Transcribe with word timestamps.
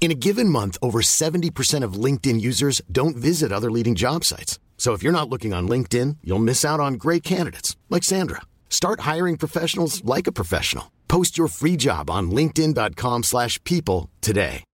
In 0.00 0.12
a 0.12 0.14
given 0.14 0.48
month, 0.48 0.78
over 0.80 1.00
70% 1.00 1.84
of 1.84 2.04
LinkedIn 2.04 2.40
users 2.40 2.80
don't 2.90 3.16
visit 3.16 3.52
other 3.52 3.70
leading 3.70 3.94
job 3.94 4.24
sites. 4.24 4.58
So 4.78 4.94
if 4.94 5.02
you're 5.02 5.12
not 5.12 5.28
looking 5.28 5.52
on 5.52 5.68
LinkedIn, 5.68 6.18
you'll 6.22 6.38
miss 6.38 6.64
out 6.64 6.80
on 6.80 6.94
great 6.94 7.22
candidates 7.22 7.76
like 7.90 8.04
Sandra. 8.04 8.42
Start 8.70 9.00
hiring 9.00 9.36
professionals 9.36 10.02
like 10.04 10.26
a 10.26 10.32
professional. 10.32 10.92
Post 11.08 11.36
your 11.36 11.48
free 11.48 11.76
job 11.76 12.08
on 12.08 12.30
linkedin.com/people 12.30 14.08
today. 14.20 14.64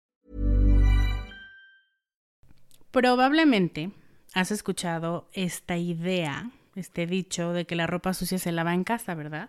Probablemente 2.92 3.90
has 4.34 4.52
escuchado 4.52 5.26
esta 5.32 5.76
idea, 5.78 6.50
este 6.76 7.06
dicho 7.06 7.52
de 7.52 7.64
que 7.64 7.74
la 7.74 7.88
ropa 7.88 8.14
sucia 8.14 8.38
se 8.38 8.52
lava 8.52 8.72
en 8.72 8.84
casa, 8.84 9.16
¿verdad? 9.16 9.48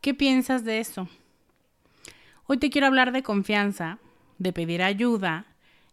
¿Qué 0.00 0.14
piensas 0.14 0.64
de 0.64 0.80
eso? 0.80 1.08
Hoy 2.46 2.56
te 2.56 2.70
quiero 2.70 2.86
hablar 2.86 3.12
de 3.12 3.22
confianza 3.22 3.98
de 4.40 4.52
pedir 4.52 4.82
ayuda 4.82 5.44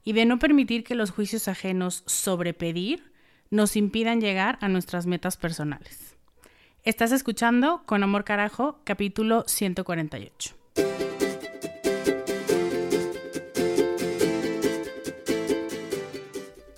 y 0.04 0.14
de 0.14 0.26
no 0.26 0.40
permitir 0.40 0.84
que 0.84 0.96
los 0.96 1.12
juicios 1.12 1.48
ajenos 1.48 2.04
sobre 2.08 2.54
pedir 2.54 3.12
nos 3.52 3.76
impidan 3.76 4.22
llegar 4.22 4.58
a 4.62 4.70
nuestras 4.70 5.06
metas 5.06 5.38
personales. 5.38 6.16
Estás 6.84 7.12
escuchando 7.12 7.84
Con 7.86 8.04
Amor 8.04 8.24
Carajo, 8.24 8.80
capítulo 8.86 9.44
148. 9.48 10.56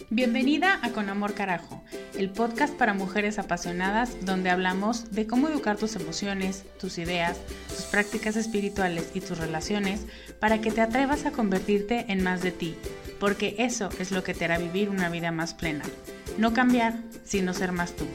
Bienvenida 0.10 0.80
a 0.82 0.92
Con 0.92 1.08
Amor 1.08 1.36
Carajo, 1.36 1.84
el 2.20 2.30
podcast 2.30 2.76
para 2.76 2.94
mujeres 2.94 3.40
apasionadas 3.40 4.26
donde 4.26 4.50
hablamos 4.50 5.10
de 5.12 5.26
cómo 5.26 5.48
educar 5.48 5.78
tus 5.78 5.96
emociones, 5.96 6.66
tus 6.78 6.98
ideas, 6.98 7.40
tus 7.70 7.86
prácticas 7.86 8.36
espirituales 8.36 9.12
y 9.14 9.22
tus 9.22 9.38
relaciones 9.38 10.06
para 10.38 10.60
que 10.60 10.70
te 10.70 10.82
atrevas 10.82 11.26
a 11.26 11.32
convertirte 11.32 12.08
en 12.10 12.22
más 12.22 12.42
de 12.42 12.52
ti, 12.52 12.76
porque 13.22 13.56
eso 13.58 13.88
es 14.00 14.12
lo 14.12 14.22
que 14.22 14.34
te 14.34 14.44
hará 14.44 14.58
vivir 14.58 14.90
una 14.90 15.08
vida 15.08 15.32
más 15.32 15.54
plena. 15.54 15.86
No 16.38 16.54
cambiar, 16.54 16.96
sino 17.24 17.54
ser 17.54 17.72
más 17.72 17.96
tú. 17.96 18.06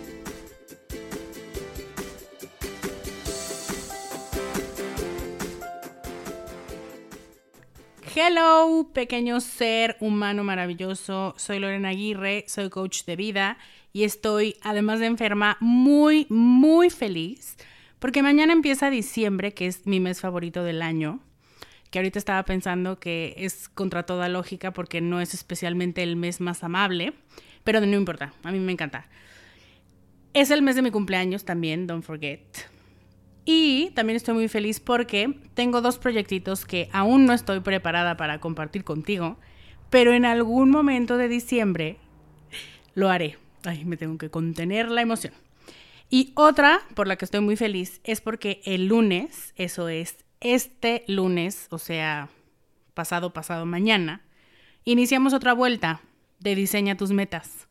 Hello, 8.15 8.91
pequeño 8.93 9.41
ser 9.41 9.97
humano 9.99 10.45
maravilloso. 10.45 11.35
Soy 11.39 11.59
Lorena 11.59 11.89
Aguirre, 11.89 12.45
soy 12.47 12.69
coach 12.69 13.05
de 13.07 13.17
vida 13.17 13.59
y 13.95 14.03
estoy, 14.03 14.57
además 14.61 14.99
de 14.99 15.07
enferma, 15.07 15.57
muy, 15.61 16.27
muy 16.29 16.91
feliz 16.91 17.57
porque 18.01 18.23
mañana 18.23 18.53
empieza 18.53 18.91
diciembre, 18.91 19.55
que 19.55 19.67
es 19.67 19.87
mi 19.87 20.01
mes 20.01 20.21
favorito 20.21 20.65
del 20.65 20.83
año. 20.83 21.21
Que 21.91 22.01
ahorita 22.01 22.19
estaba 22.19 22.45
pensando 22.45 22.99
que 22.99 23.35
es 23.39 23.69
contra 23.69 24.03
toda 24.03 24.29
lógica 24.29 24.73
porque 24.73 25.01
no 25.01 25.21
es 25.21 25.33
especialmente 25.33 26.03
el 26.03 26.17
mes 26.17 26.41
más 26.41 26.65
amable, 26.65 27.15
pero 27.63 27.81
no 27.81 27.97
importa, 27.97 28.35
a 28.43 28.51
mí 28.51 28.59
me 28.59 28.73
encanta. 28.73 29.07
Es 30.35 30.51
el 30.51 30.63
mes 30.63 30.75
de 30.75 30.83
mi 30.83 30.91
cumpleaños 30.91 31.45
también, 31.45 31.87
don't 31.87 32.05
forget. 32.05 32.43
Y 33.45 33.93
también 33.95 34.17
estoy 34.17 34.35
muy 34.35 34.49
feliz 34.49 34.81
porque 34.81 35.39
tengo 35.55 35.83
dos 35.83 35.99
proyectitos 35.99 36.67
que 36.67 36.89
aún 36.93 37.27
no 37.27 37.33
estoy 37.33 37.61
preparada 37.61 38.17
para 38.17 38.41
compartir 38.41 38.83
contigo, 38.83 39.39
pero 39.89 40.13
en 40.13 40.25
algún 40.25 40.71
momento 40.71 41.17
de 41.17 41.29
diciembre 41.29 41.99
lo 42.95 43.09
haré. 43.09 43.39
Ay, 43.65 43.85
me 43.85 43.97
tengo 43.97 44.19
que 44.19 44.31
contener 44.31 44.91
la 44.91 45.03
emoción. 45.03 45.33
Y 46.11 46.33
otra 46.37 46.81
por 46.95 47.09
la 47.09 47.17
que 47.17 47.25
estoy 47.25 47.41
muy 47.41 47.57
feliz 47.57 48.01
es 48.05 48.21
porque 48.21 48.61
el 48.65 48.87
lunes, 48.87 49.53
eso 49.57 49.89
es 49.89 50.25
este 50.41 51.05
lunes, 51.09 51.67
o 51.71 51.79
sea, 51.79 52.29
pasado, 52.93 53.33
pasado 53.33 53.67
mañana, 53.67 54.23
iniciamos 54.85 55.33
otra 55.33 55.55
vuelta 55.55 56.03
de 56.41 56.55
Diseña 56.55 56.97
tus 56.97 57.11
metas. 57.11 57.67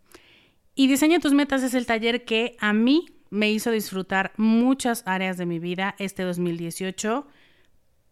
Y 0.75 0.87
Diseña 0.87 1.19
tus 1.19 1.33
metas 1.33 1.61
es 1.61 1.75
el 1.75 1.85
taller 1.85 2.25
que 2.25 2.57
a 2.59 2.73
mí 2.73 3.05
me 3.29 3.51
hizo 3.51 3.71
disfrutar 3.71 4.33
muchas 4.37 5.03
áreas 5.05 5.37
de 5.37 5.45
mi 5.45 5.59
vida 5.59 5.95
este 5.99 6.23
2018, 6.23 7.27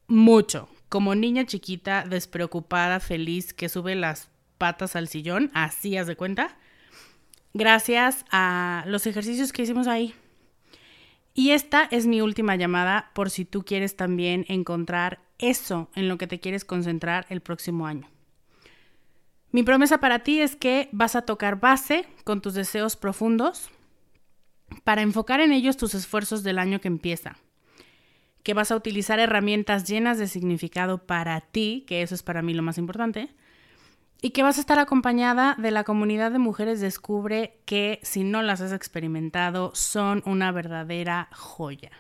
mucho. 0.07 0.69
Como 0.89 1.15
niña 1.15 1.45
chiquita, 1.45 2.05
despreocupada, 2.07 2.99
feliz, 2.99 3.53
que 3.53 3.69
sube 3.69 3.95
las 3.95 4.29
patas 4.57 4.95
al 4.95 5.07
sillón, 5.07 5.49
así 5.53 5.97
haz 5.97 6.05
de 6.05 6.15
cuenta, 6.15 6.57
gracias 7.53 8.25
a 8.31 8.83
los 8.87 9.05
ejercicios 9.07 9.51
que 9.51 9.63
hicimos 9.63 9.87
ahí. 9.87 10.13
Y 11.33 11.51
esta 11.51 11.87
es 11.91 12.07
mi 12.07 12.21
última 12.21 12.55
llamada 12.55 13.11
por 13.13 13.29
si 13.29 13.45
tú 13.45 13.63
quieres 13.63 13.95
también 13.95 14.45
encontrar 14.49 15.21
eso 15.39 15.89
en 15.95 16.09
lo 16.09 16.17
que 16.17 16.27
te 16.27 16.39
quieres 16.39 16.65
concentrar 16.65 17.25
el 17.29 17.41
próximo 17.41 17.87
año. 17.87 18.07
Mi 19.51 19.63
promesa 19.63 19.99
para 19.99 20.19
ti 20.19 20.39
es 20.39 20.55
que 20.55 20.89
vas 20.91 21.15
a 21.15 21.23
tocar 21.23 21.59
base 21.59 22.05
con 22.23 22.41
tus 22.41 22.53
deseos 22.53 22.95
profundos, 22.95 23.69
para 24.83 25.01
enfocar 25.01 25.41
en 25.41 25.51
ellos 25.51 25.77
tus 25.77 25.93
esfuerzos 25.93 26.43
del 26.43 26.57
año 26.59 26.79
que 26.79 26.87
empieza, 26.87 27.37
que 28.43 28.53
vas 28.53 28.71
a 28.71 28.75
utilizar 28.75 29.19
herramientas 29.19 29.87
llenas 29.87 30.17
de 30.17 30.27
significado 30.27 31.05
para 31.05 31.41
ti, 31.41 31.83
que 31.87 32.01
eso 32.01 32.15
es 32.15 32.23
para 32.23 32.41
mí 32.41 32.53
lo 32.53 32.63
más 32.63 32.77
importante, 32.77 33.29
y 34.21 34.29
que 34.29 34.43
vas 34.43 34.57
a 34.57 34.61
estar 34.61 34.77
acompañada 34.77 35.55
de 35.57 35.71
la 35.71 35.83
comunidad 35.83 36.31
de 36.31 36.39
mujeres 36.39 36.79
Descubre 36.79 37.59
que, 37.65 37.99
si 38.03 38.23
no 38.23 38.43
las 38.43 38.61
has 38.61 38.71
experimentado, 38.71 39.71
son 39.73 40.21
una 40.25 40.51
verdadera 40.51 41.27
joya. 41.31 41.91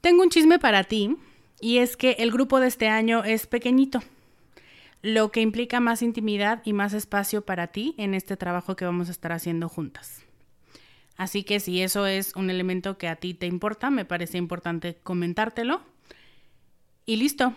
Tengo 0.00 0.22
un 0.22 0.30
chisme 0.30 0.58
para 0.58 0.84
ti, 0.84 1.16
y 1.60 1.78
es 1.78 1.96
que 1.96 2.12
el 2.12 2.30
grupo 2.30 2.60
de 2.60 2.68
este 2.68 2.88
año 2.88 3.24
es 3.24 3.46
pequeñito. 3.46 4.00
lo 5.02 5.30
que 5.30 5.40
implica 5.40 5.80
más 5.80 6.02
intimidad 6.02 6.60
y 6.64 6.72
más 6.72 6.92
espacio 6.92 7.42
para 7.42 7.68
ti 7.68 7.94
en 7.98 8.14
este 8.14 8.36
trabajo 8.36 8.76
que 8.76 8.84
vamos 8.84 9.08
a 9.08 9.12
estar 9.12 9.32
haciendo 9.32 9.68
juntas. 9.68 10.24
Así 11.16 11.44
que 11.44 11.60
si 11.60 11.82
eso 11.82 12.06
es 12.06 12.34
un 12.36 12.50
elemento 12.50 12.98
que 12.98 13.08
a 13.08 13.16
ti 13.16 13.34
te 13.34 13.46
importa, 13.46 13.90
me 13.90 14.04
parece 14.04 14.38
importante 14.38 14.96
comentártelo. 15.02 15.82
Y 17.06 17.16
listo. 17.16 17.54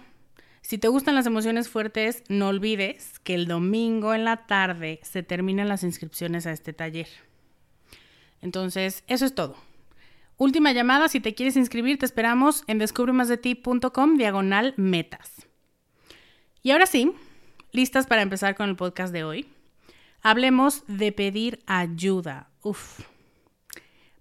Si 0.62 0.78
te 0.78 0.88
gustan 0.88 1.16
las 1.16 1.26
emociones 1.26 1.70
fuertes, 1.70 2.24
no 2.30 2.48
olvides 2.48 3.20
que 3.20 3.34
el 3.34 3.48
domingo 3.48 4.14
en 4.14 4.26
la 4.26 4.46
tarde 4.46 5.00
se 5.04 5.24
terminan 5.24 5.68
las 5.68 5.84
inscripciones 5.84 6.46
a 6.46 6.52
este 6.52 6.72
taller. 6.72 7.08
Entonces, 8.42 9.04
eso 9.08 9.26
es 9.26 9.36
todo. 9.36 9.56
Última 10.38 10.72
llamada, 10.72 11.08
si 11.08 11.20
te 11.20 11.36
quieres 11.36 11.56
inscribir, 11.56 12.00
te 12.00 12.06
esperamos 12.06 12.64
en 12.68 12.80
descubremasdeti.com 12.80 14.18
diagonal 14.18 14.74
metas. 14.78 15.48
Y 16.64 16.72
ahora 16.72 16.86
sí, 16.86 17.12
listas 17.72 18.08
para 18.08 18.22
empezar 18.22 18.56
con 18.56 18.70
el 18.70 18.76
podcast 18.76 19.14
de 19.14 19.24
hoy. 19.24 19.48
Hablemos 20.24 20.84
de 20.88 21.12
pedir 21.12 21.60
ayuda. 21.66 22.50
Uf. 22.62 23.02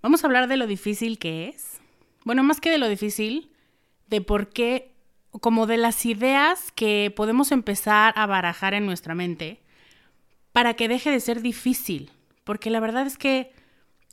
Vamos 0.02 0.22
a 0.22 0.26
hablar 0.26 0.48
de 0.48 0.56
lo 0.56 0.66
difícil 0.66 1.18
que 1.18 1.48
es. 1.48 1.80
Bueno, 2.24 2.42
más 2.42 2.60
que 2.60 2.70
de 2.70 2.78
lo 2.78 2.88
difícil, 2.88 3.50
de 4.08 4.20
por 4.20 4.48
qué, 4.48 4.89
como 5.40 5.66
de 5.66 5.76
las 5.76 6.04
ideas 6.06 6.72
que 6.72 7.12
podemos 7.14 7.52
empezar 7.52 8.12
a 8.16 8.26
barajar 8.26 8.74
en 8.74 8.86
nuestra 8.86 9.14
mente 9.14 9.60
para 10.52 10.74
que 10.74 10.88
deje 10.88 11.10
de 11.10 11.20
ser 11.20 11.42
difícil. 11.42 12.10
Porque 12.44 12.70
la 12.70 12.80
verdad 12.80 13.06
es 13.06 13.16
que 13.16 13.52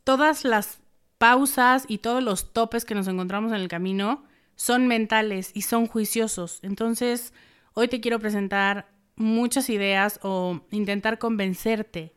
todas 0.04 0.44
las 0.44 0.80
pausas 1.18 1.86
y 1.88 1.98
todos 1.98 2.24
los 2.24 2.54
topes 2.54 2.86
que 2.86 2.96
nos 2.96 3.08
encontramos 3.08 3.52
en 3.52 3.60
el 3.60 3.68
camino 3.68 4.24
son 4.56 4.88
mentales 4.88 5.52
y 5.54 5.64
son 5.64 5.88
juiciosos. 5.88 6.60
Entonces, 6.62 7.34
hoy 7.74 7.88
te 7.88 8.00
quiero 8.00 8.20
presentar 8.20 8.88
muchas 9.16 9.70
ideas 9.70 10.20
o 10.22 10.62
intentar 10.72 11.18
convencerte 11.18 12.14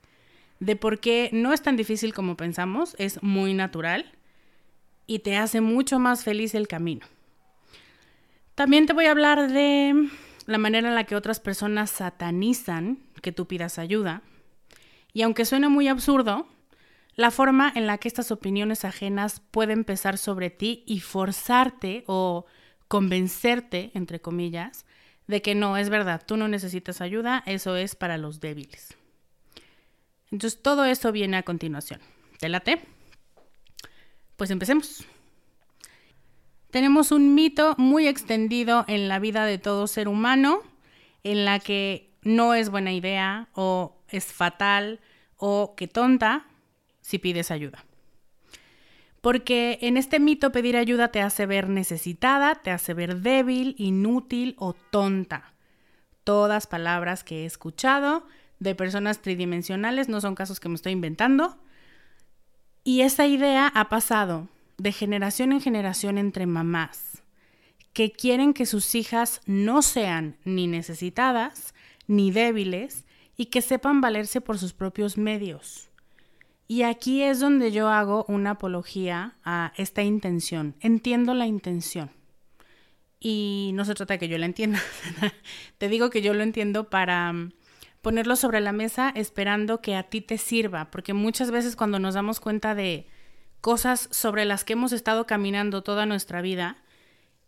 de 0.59 0.77
por 0.77 1.01
qué 1.01 1.31
no 1.33 1.53
es 1.53 1.63
tan 1.63 1.77
difícil 1.77 2.13
como 2.13 2.37
pensamos, 2.37 2.95
es 2.99 3.23
muy 3.23 3.55
natural 3.55 4.13
y 5.07 5.21
te 5.21 5.37
hace 5.37 5.63
mucho 5.63 5.99
más 5.99 6.23
feliz 6.23 6.55
el 6.55 6.69
camino. 6.69 7.07
También 8.61 8.85
te 8.85 8.93
voy 8.93 9.07
a 9.07 9.13
hablar 9.13 9.51
de 9.51 10.11
la 10.45 10.59
manera 10.59 10.87
en 10.87 10.95
la 10.95 11.05
que 11.05 11.17
otras 11.17 11.41
personas 11.41 11.89
satanizan 11.89 12.99
que 13.23 13.33
tú 13.33 13.47
pidas 13.47 13.79
ayuda. 13.79 14.21
Y 15.15 15.23
aunque 15.23 15.47
suene 15.47 15.71
muy 15.71 15.89
absurdo, 15.89 16.47
la 17.15 17.31
forma 17.31 17.73
en 17.75 17.87
la 17.87 17.97
que 17.97 18.07
estas 18.07 18.31
opiniones 18.31 18.85
ajenas 18.85 19.41
pueden 19.51 19.85
pesar 19.85 20.19
sobre 20.19 20.51
ti 20.51 20.85
y 20.87 21.01
forzarte 21.01 22.05
o 22.07 22.45
convencerte, 22.87 23.93
entre 23.95 24.21
comillas, 24.21 24.85
de 25.27 25.41
que 25.41 25.55
no, 25.55 25.79
es 25.79 25.89
verdad, 25.89 26.23
tú 26.27 26.37
no 26.37 26.47
necesitas 26.47 27.01
ayuda, 27.01 27.43
eso 27.47 27.77
es 27.77 27.95
para 27.95 28.19
los 28.19 28.41
débiles. 28.41 28.95
Entonces 30.31 30.61
todo 30.61 30.85
eso 30.85 31.13
viene 31.13 31.39
a 31.39 31.45
continuación. 31.45 32.01
¿Te 32.39 32.51
late? 32.51 32.83
Pues 34.37 34.51
empecemos. 34.51 35.07
Tenemos 36.71 37.11
un 37.11 37.35
mito 37.35 37.75
muy 37.79 38.07
extendido 38.07 38.85
en 38.87 39.09
la 39.09 39.19
vida 39.19 39.45
de 39.45 39.59
todo 39.59 39.87
ser 39.87 40.09
humano, 40.09 40.61
en 41.25 41.45
la 41.45 41.59
que 41.59 42.11
no 42.23 42.55
es 42.55 42.71
buena 42.71 42.93
idea 42.93 43.49
o 43.55 43.97
es 44.09 44.27
fatal 44.27 45.01
o 45.37 45.75
que 45.77 45.89
tonta 45.89 46.47
si 47.01 47.19
pides 47.19 47.51
ayuda. 47.51 47.85
Porque 49.21 49.79
en 49.83 49.97
este 49.97 50.21
mito 50.21 50.53
pedir 50.53 50.77
ayuda 50.77 51.09
te 51.09 51.21
hace 51.21 51.45
ver 51.45 51.69
necesitada, 51.69 52.55
te 52.55 52.71
hace 52.71 52.95
ver 52.95 53.21
débil, 53.21 53.75
inútil 53.77 54.55
o 54.59 54.73
tonta. 54.73 55.53
Todas 56.25 56.67
palabras 56.67 57.25
que 57.25 57.43
he 57.43 57.47
escuchado 57.47 58.27
de 58.61 58.75
personas 58.75 59.21
tridimensionales, 59.21 60.09
no 60.09 60.21
son 60.21 60.35
casos 60.35 60.61
que 60.61 60.69
me 60.69 60.75
estoy 60.77 60.93
inventando. 60.93 61.59
Y 62.85 63.03
esa 63.03 63.27
idea 63.27 63.71
ha 63.75 63.89
pasado 63.89 64.49
de 64.81 64.93
generación 64.93 65.53
en 65.53 65.61
generación 65.61 66.19
entre 66.19 66.47
mamás 66.47 67.23
que 67.93 68.13
quieren 68.13 68.55
que 68.55 68.67
sus 68.67 68.95
hijas 68.95 69.41
no 69.47 69.83
sean 69.83 70.37
ni 70.45 70.67
necesitadas 70.67 71.75
ni 72.07 72.31
débiles 72.31 73.05
y 73.37 73.47
que 73.47 73.63
sepan 73.63 74.01
valerse 74.01 74.41
por 74.41 74.59
sus 74.59 74.73
propios 74.73 75.17
medios. 75.17 75.91
Y 76.67 76.83
aquí 76.83 77.23
es 77.23 77.41
donde 77.41 77.73
yo 77.73 77.89
hago 77.89 78.25
una 78.29 78.53
apología 78.53 79.37
a 79.45 79.73
esta 79.77 80.03
intención. 80.03 80.77
Entiendo 80.81 81.35
la 81.35 81.47
intención. 81.47 82.11
Y 83.19 83.73
no 83.75 83.85
se 83.85 83.95
trata 83.95 84.15
de 84.15 84.19
que 84.19 84.29
yo 84.29 84.39
la 84.39 84.47
entienda. 84.47 84.81
Te 85.79 85.89
digo 85.89 86.11
que 86.11 86.23
yo 86.23 86.33
lo 86.33 86.43
entiendo 86.43 86.89
para 86.89 87.33
mm, 87.33 87.53
ponerlo 88.03 88.37
sobre 88.37 88.61
la 88.61 88.73
mesa 88.73 89.13
esperando 89.15 89.81
que 89.81 89.97
a 89.97 90.05
ti 90.05 90.21
te 90.21 90.39
sirva, 90.39 90.91
porque 90.91 91.13
muchas 91.13 91.51
veces 91.51 91.77
cuando 91.77 91.99
nos 91.99 92.15
damos 92.15 92.41
cuenta 92.41 92.75
de 92.75 93.07
cosas 93.61 94.09
sobre 94.11 94.45
las 94.45 94.65
que 94.65 94.75
hemos 94.75 94.93
estado 94.93 95.27
caminando 95.27 95.83
toda 95.83 96.07
nuestra 96.07 96.41
vida 96.41 96.77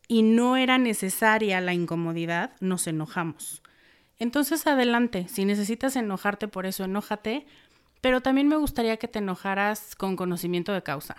y 0.08 0.22
no 0.22 0.56
era 0.56 0.78
necesaria 0.78 1.60
la 1.60 1.74
incomodidad, 1.74 2.52
nos 2.60 2.86
enojamos. 2.86 3.62
Entonces 4.18 4.66
adelante, 4.66 5.26
si 5.28 5.44
necesitas 5.44 5.96
enojarte 5.96 6.48
por 6.48 6.66
eso, 6.66 6.84
enójate, 6.84 7.46
pero 8.00 8.20
también 8.20 8.48
me 8.48 8.56
gustaría 8.56 8.96
que 8.96 9.08
te 9.08 9.20
enojaras 9.20 9.94
con 9.96 10.16
conocimiento 10.16 10.72
de 10.72 10.82
causa 10.82 11.16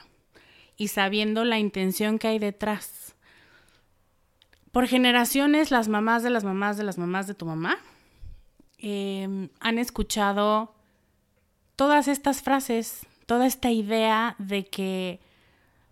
y 0.77 0.89
sabiendo 0.89 1.43
la 1.43 1.59
intención 1.59 2.19
que 2.19 2.27
hay 2.27 2.39
detrás. 2.39 3.15
Por 4.71 4.87
generaciones, 4.87 5.71
las 5.71 5.87
mamás 5.87 6.23
de 6.23 6.29
las 6.29 6.43
mamás 6.43 6.77
de 6.77 6.83
las 6.83 6.97
mamás 6.97 7.27
de 7.27 7.35
tu 7.35 7.45
mamá 7.45 7.77
em, 8.77 9.49
han 9.59 9.77
escuchado 9.77 10.75
todas 11.75 12.07
estas 12.07 12.41
frases, 12.41 13.05
toda 13.25 13.45
esta 13.45 13.71
idea 13.71 14.35
de 14.37 14.65
que 14.65 15.19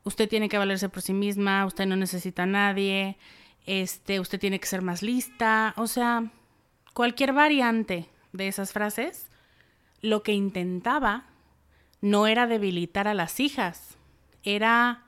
usted 0.04 0.30
tiene 0.30 0.50
que 0.50 0.58
valerse 0.58 0.90
por 0.90 1.02
sí 1.02 1.14
misma, 1.14 1.66
usted 1.66 1.86
no 1.86 1.96
necesita 1.96 2.44
a 2.44 2.48
nadie, 2.48 3.18
este, 3.66 4.20
usted 4.20 4.40
tiene 4.40 4.60
que 4.60 4.68
ser 4.68 4.82
más 4.82 5.02
lista, 5.02 5.74
o 5.78 5.88
sea, 5.88 6.32
cualquier 6.94 7.34
variante 7.34 8.10
de 8.34 8.48
esas 8.48 8.72
frases 8.72 9.28
lo 10.02 10.24
que 10.24 10.34
intentaba 10.34 11.26
no 12.02 12.26
era 12.26 12.48
debilitar 12.48 13.08
a 13.08 13.14
las 13.14 13.40
hijas, 13.40 13.98
era 14.44 15.04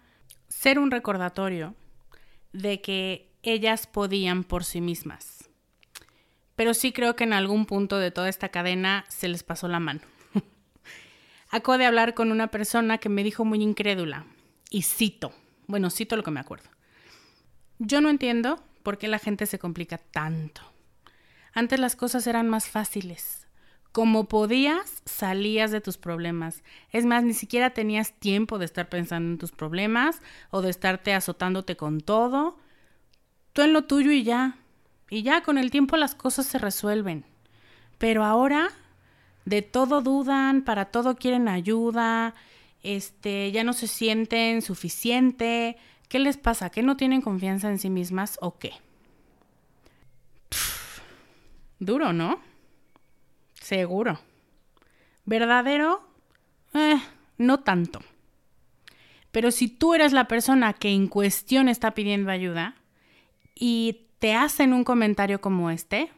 ser 0.48 0.78
un 0.78 0.92
recordatorio 0.92 1.74
de 2.52 2.82
que 2.82 3.32
ellas 3.42 3.88
podían 3.88 4.44
por 4.44 4.64
sí 4.64 4.80
mismas. 4.80 5.50
Pero 6.56 6.76
sí 6.76 6.92
creo 6.92 7.16
que 7.16 7.24
en 7.24 7.34
algún 7.34 7.66
punto 7.66 7.98
de 7.98 8.12
toda 8.12 8.30
esta 8.30 8.50
cadena 8.50 9.06
se 9.10 9.28
les 9.28 9.42
pasó 9.42 9.68
la 9.68 9.80
mano. 9.80 10.02
Acabo 11.54 11.78
de 11.78 11.86
hablar 11.86 12.16
con 12.16 12.32
una 12.32 12.48
persona 12.48 12.98
que 12.98 13.10
me 13.10 13.24
dijo 13.24 13.46
muy 13.46 13.62
incrédula, 13.62 14.26
y 14.72 14.82
cito, 14.82 15.32
bueno, 15.68 15.92
cito 15.92 16.18
lo 16.18 16.24
que 16.24 16.32
me 16.32 16.40
acuerdo. 16.40 16.68
Yo 17.78 18.02
no 18.02 18.10
entiendo 18.10 18.64
por 18.82 18.98
qué 18.98 19.08
la 19.08 19.20
gente 19.20 19.46
se 19.46 19.60
complica 19.60 20.00
tanto. 20.00 20.64
Antes 21.54 21.80
las 21.80 21.96
cosas 21.96 22.26
eran 22.26 22.50
más 22.50 22.68
fáciles 22.68 23.44
como 23.94 24.28
podías, 24.28 25.04
salías 25.06 25.70
de 25.70 25.80
tus 25.80 25.98
problemas. 25.98 26.64
Es 26.90 27.06
más, 27.06 27.24
ni 27.24 27.36
siquiera 27.36 27.70
tenías 27.70 28.14
tiempo 28.14 28.58
de 28.58 28.66
estar 28.66 28.90
pensando 28.90 29.30
en 29.30 29.38
tus 29.38 29.52
problemas 29.52 30.20
o 30.50 30.64
de 30.64 30.72
estarte 30.72 31.14
azotándote 31.14 31.78
con 31.78 32.02
todo. 32.02 32.58
Tú 33.54 33.62
en 33.62 33.72
lo 33.72 33.84
tuyo 33.84 34.10
y 34.12 34.24
ya. 34.24 34.58
Y 35.12 35.22
ya 35.22 35.44
con 35.44 35.60
el 35.60 35.70
tiempo 35.70 35.96
las 35.96 36.16
cosas 36.16 36.48
se 36.48 36.58
resuelven. 36.58 37.24
Pero 38.00 38.26
ahora 38.26 38.72
de 39.46 39.62
todo 39.62 40.02
dudan, 40.02 40.64
para 40.64 40.86
todo 40.86 41.16
quieren 41.16 41.48
ayuda, 41.48 42.34
este, 42.82 43.52
ya 43.52 43.64
no 43.64 43.74
se 43.74 43.88
sienten 43.88 44.62
suficiente. 44.62 45.78
¿Qué 46.10 46.20
les 46.20 46.38
pasa? 46.38 46.70
¿Que 46.70 46.84
no 46.84 46.98
tienen 46.98 47.22
confianza 47.22 47.70
en 47.70 47.80
sí 47.80 47.90
mismas 47.90 48.38
o 48.42 48.58
qué? 48.58 48.74
duro, 51.86 52.14
¿no? 52.14 52.40
Seguro. 53.56 54.20
¿Verdadero? 55.26 56.08
Eh, 56.74 57.00
no 57.38 57.60
tanto. 57.62 58.02
Pero 59.32 59.52
si 59.52 59.68
tú 59.68 59.94
eres 59.94 60.14
la 60.14 60.28
persona 60.28 60.74
que 60.74 60.90
en 60.90 61.08
cuestión 61.08 61.70
está 61.70 61.92
pidiendo 61.92 62.32
ayuda 62.32 62.76
y 63.56 64.08
te 64.20 64.34
hacen 64.36 64.74
un 64.74 64.84
comentario 64.84 65.42
como 65.42 65.70
este, 65.70 66.12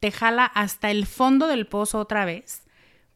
te 0.00 0.12
jala 0.12 0.44
hasta 0.44 0.90
el 0.90 1.06
fondo 1.06 1.46
del 1.46 1.66
pozo 1.66 1.98
otra 1.98 2.24
vez 2.24 2.66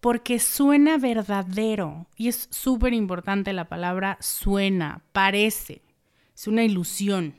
porque 0.00 0.38
suena 0.38 0.99
verdadero. 0.99 2.06
Y 2.16 2.28
es 2.28 2.49
súper 2.50 2.94
importante 2.94 3.52
la 3.52 3.68
palabra 3.68 4.16
suena, 4.20 5.02
parece. 5.12 5.82
Es 6.34 6.46
una 6.46 6.64
ilusión. 6.64 7.37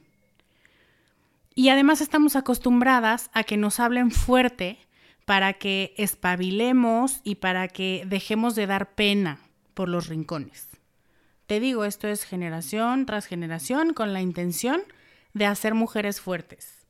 Y 1.53 1.69
además 1.69 2.01
estamos 2.01 2.35
acostumbradas 2.35 3.29
a 3.33 3.43
que 3.43 3.57
nos 3.57 3.79
hablen 3.79 4.11
fuerte 4.11 4.77
para 5.25 5.53
que 5.53 5.93
espabilemos 5.97 7.19
y 7.23 7.35
para 7.35 7.67
que 7.67 8.03
dejemos 8.07 8.55
de 8.55 8.67
dar 8.67 8.93
pena 8.93 9.39
por 9.73 9.89
los 9.89 10.07
rincones. 10.07 10.69
Te 11.47 11.59
digo, 11.59 11.83
esto 11.83 12.07
es 12.07 12.23
generación 12.23 13.05
tras 13.05 13.25
generación 13.25 13.93
con 13.93 14.13
la 14.13 14.21
intención 14.21 14.81
de 15.33 15.45
hacer 15.45 15.73
mujeres 15.73 16.21
fuertes. 16.21 16.80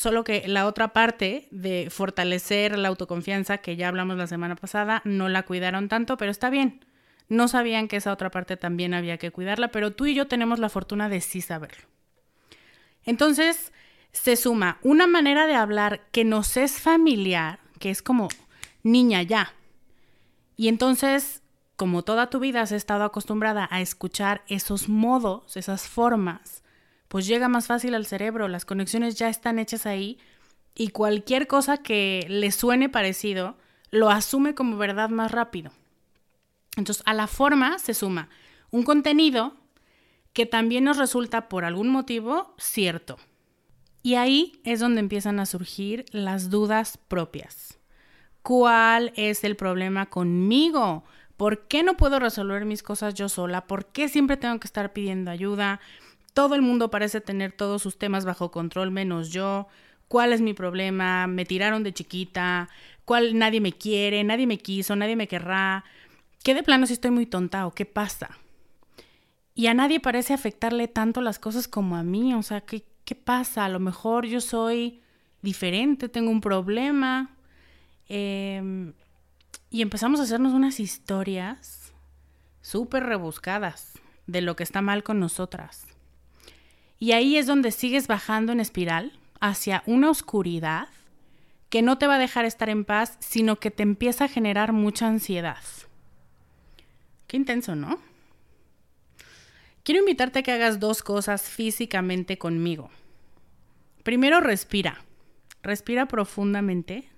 Solo 0.00 0.24
que 0.24 0.48
la 0.48 0.66
otra 0.66 0.94
parte 0.94 1.46
de 1.50 1.88
fortalecer 1.90 2.78
la 2.78 2.88
autoconfianza, 2.88 3.58
que 3.58 3.76
ya 3.76 3.88
hablamos 3.88 4.16
la 4.16 4.26
semana 4.26 4.56
pasada, 4.56 5.02
no 5.04 5.28
la 5.28 5.42
cuidaron 5.42 5.90
tanto, 5.90 6.16
pero 6.16 6.30
está 6.30 6.48
bien. 6.48 6.86
No 7.28 7.48
sabían 7.48 7.86
que 7.86 7.96
esa 7.96 8.10
otra 8.10 8.30
parte 8.30 8.56
también 8.56 8.94
había 8.94 9.18
que 9.18 9.30
cuidarla, 9.30 9.68
pero 9.68 9.90
tú 9.90 10.06
y 10.06 10.14
yo 10.14 10.26
tenemos 10.26 10.58
la 10.58 10.70
fortuna 10.70 11.10
de 11.10 11.20
sí 11.20 11.42
saberlo. 11.42 11.86
Entonces, 13.04 13.74
se 14.10 14.36
suma 14.36 14.78
una 14.80 15.06
manera 15.06 15.46
de 15.46 15.54
hablar 15.54 16.00
que 16.12 16.24
nos 16.24 16.56
es 16.56 16.80
familiar, 16.80 17.58
que 17.78 17.90
es 17.90 18.00
como 18.00 18.28
niña 18.82 19.20
ya. 19.20 19.52
Y 20.56 20.68
entonces, 20.68 21.42
como 21.76 22.04
toda 22.04 22.30
tu 22.30 22.40
vida 22.40 22.62
has 22.62 22.72
estado 22.72 23.04
acostumbrada 23.04 23.68
a 23.70 23.82
escuchar 23.82 24.44
esos 24.48 24.88
modos, 24.88 25.58
esas 25.58 25.88
formas, 25.88 26.59
pues 27.10 27.26
llega 27.26 27.48
más 27.48 27.66
fácil 27.66 27.96
al 27.96 28.06
cerebro, 28.06 28.46
las 28.46 28.64
conexiones 28.64 29.16
ya 29.16 29.28
están 29.28 29.58
hechas 29.58 29.84
ahí 29.84 30.16
y 30.76 30.90
cualquier 30.90 31.48
cosa 31.48 31.78
que 31.78 32.24
le 32.28 32.52
suene 32.52 32.88
parecido 32.88 33.56
lo 33.90 34.10
asume 34.10 34.54
como 34.54 34.76
verdad 34.76 35.10
más 35.10 35.32
rápido. 35.32 35.72
Entonces, 36.76 37.02
a 37.06 37.12
la 37.12 37.26
forma 37.26 37.80
se 37.80 37.94
suma 37.94 38.28
un 38.70 38.84
contenido 38.84 39.54
que 40.32 40.46
también 40.46 40.84
nos 40.84 40.98
resulta 40.98 41.48
por 41.48 41.64
algún 41.64 41.88
motivo 41.88 42.54
cierto. 42.58 43.18
Y 44.04 44.14
ahí 44.14 44.60
es 44.62 44.78
donde 44.78 45.00
empiezan 45.00 45.40
a 45.40 45.46
surgir 45.46 46.04
las 46.12 46.48
dudas 46.48 46.96
propias. 46.96 47.80
¿Cuál 48.42 49.12
es 49.16 49.42
el 49.42 49.56
problema 49.56 50.06
conmigo? 50.06 51.02
¿Por 51.36 51.66
qué 51.66 51.82
no 51.82 51.96
puedo 51.96 52.20
resolver 52.20 52.66
mis 52.66 52.84
cosas 52.84 53.14
yo 53.14 53.28
sola? 53.28 53.66
¿Por 53.66 53.86
qué 53.86 54.08
siempre 54.08 54.36
tengo 54.36 54.60
que 54.60 54.68
estar 54.68 54.92
pidiendo 54.92 55.32
ayuda? 55.32 55.80
Todo 56.40 56.54
el 56.54 56.62
mundo 56.62 56.90
parece 56.90 57.20
tener 57.20 57.52
todos 57.52 57.82
sus 57.82 57.98
temas 57.98 58.24
bajo 58.24 58.50
control 58.50 58.90
menos 58.90 59.28
yo. 59.28 59.68
¿Cuál 60.08 60.32
es 60.32 60.40
mi 60.40 60.54
problema? 60.54 61.26
Me 61.26 61.44
tiraron 61.44 61.82
de 61.82 61.92
chiquita. 61.92 62.70
¿Cuál 63.04 63.36
nadie 63.36 63.60
me 63.60 63.72
quiere? 63.72 64.24
Nadie 64.24 64.46
me 64.46 64.56
quiso, 64.56 64.96
nadie 64.96 65.16
me 65.16 65.28
querrá. 65.28 65.84
¿Qué 66.42 66.54
de 66.54 66.62
plano 66.62 66.86
si 66.86 66.94
estoy 66.94 67.10
muy 67.10 67.26
tonta 67.26 67.66
o 67.66 67.74
qué 67.74 67.84
pasa? 67.84 68.38
Y 69.54 69.66
a 69.66 69.74
nadie 69.74 70.00
parece 70.00 70.32
afectarle 70.32 70.88
tanto 70.88 71.20
las 71.20 71.38
cosas 71.38 71.68
como 71.68 71.94
a 71.94 72.02
mí. 72.02 72.32
O 72.32 72.42
sea, 72.42 72.62
¿qué, 72.62 72.84
qué 73.04 73.14
pasa? 73.14 73.66
A 73.66 73.68
lo 73.68 73.78
mejor 73.78 74.24
yo 74.24 74.40
soy 74.40 75.02
diferente, 75.42 76.08
tengo 76.08 76.30
un 76.30 76.40
problema. 76.40 77.36
Em, 78.08 78.94
y 79.68 79.82
empezamos 79.82 80.20
a 80.20 80.22
hacernos 80.22 80.54
unas 80.54 80.80
historias 80.80 81.92
súper 82.62 83.02
rebuscadas 83.02 83.92
de 84.26 84.40
lo 84.40 84.56
que 84.56 84.62
está 84.62 84.80
mal 84.80 85.02
con 85.02 85.20
nosotras. 85.20 85.89
Y 87.00 87.12
ahí 87.12 87.38
es 87.38 87.46
donde 87.46 87.72
sigues 87.72 88.06
bajando 88.06 88.52
en 88.52 88.60
espiral 88.60 89.18
hacia 89.40 89.82
una 89.86 90.10
oscuridad 90.10 90.88
que 91.70 91.80
no 91.80 91.96
te 91.96 92.06
va 92.06 92.16
a 92.16 92.18
dejar 92.18 92.44
estar 92.44 92.68
en 92.68 92.84
paz, 92.84 93.16
sino 93.20 93.56
que 93.56 93.70
te 93.70 93.82
empieza 93.82 94.26
a 94.26 94.28
generar 94.28 94.72
mucha 94.72 95.06
ansiedad. 95.06 95.62
Qué 97.26 97.38
intenso, 97.38 97.74
¿no? 97.74 97.98
Quiero 99.82 100.00
invitarte 100.00 100.40
a 100.40 100.42
que 100.42 100.52
hagas 100.52 100.78
dos 100.78 101.02
cosas 101.02 101.48
físicamente 101.48 102.36
conmigo. 102.36 102.90
Primero, 104.02 104.40
respira. 104.40 105.02
Respira 105.62 106.06
profundamente. 106.06 107.08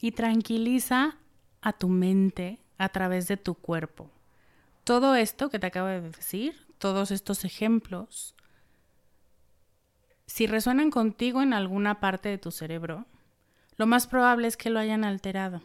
Y 0.00 0.12
tranquiliza 0.12 1.18
a 1.60 1.72
tu 1.74 1.88
mente 1.88 2.60
a 2.78 2.88
través 2.88 3.28
de 3.28 3.36
tu 3.36 3.54
cuerpo. 3.54 4.13
Todo 4.84 5.14
esto 5.14 5.48
que 5.48 5.58
te 5.58 5.66
acabo 5.66 5.88
de 5.88 6.02
decir, 6.02 6.54
todos 6.78 7.10
estos 7.10 7.46
ejemplos, 7.46 8.34
si 10.26 10.46
resuenan 10.46 10.90
contigo 10.90 11.40
en 11.40 11.54
alguna 11.54 12.00
parte 12.00 12.28
de 12.28 12.36
tu 12.36 12.50
cerebro, 12.50 13.06
lo 13.76 13.86
más 13.86 14.06
probable 14.06 14.46
es 14.46 14.58
que 14.58 14.68
lo 14.68 14.78
hayan 14.78 15.04
alterado. 15.04 15.62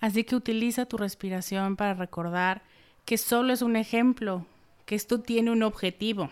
Así 0.00 0.24
que 0.24 0.36
utiliza 0.36 0.86
tu 0.86 0.96
respiración 0.96 1.76
para 1.76 1.92
recordar 1.92 2.62
que 3.04 3.18
solo 3.18 3.52
es 3.52 3.60
un 3.60 3.76
ejemplo, 3.76 4.46
que 4.86 4.94
esto 4.94 5.20
tiene 5.20 5.50
un 5.50 5.62
objetivo. 5.62 6.30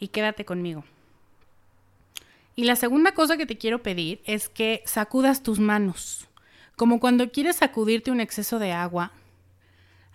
Y 0.00 0.08
quédate 0.08 0.44
conmigo. 0.44 0.84
Y 2.56 2.64
la 2.64 2.74
segunda 2.74 3.12
cosa 3.12 3.36
que 3.36 3.46
te 3.46 3.58
quiero 3.58 3.82
pedir 3.82 4.22
es 4.24 4.48
que 4.48 4.82
sacudas 4.86 5.42
tus 5.42 5.60
manos, 5.60 6.26
como 6.74 6.98
cuando 6.98 7.30
quieres 7.30 7.56
sacudirte 7.56 8.10
un 8.10 8.20
exceso 8.20 8.58
de 8.58 8.72
agua 8.72 9.12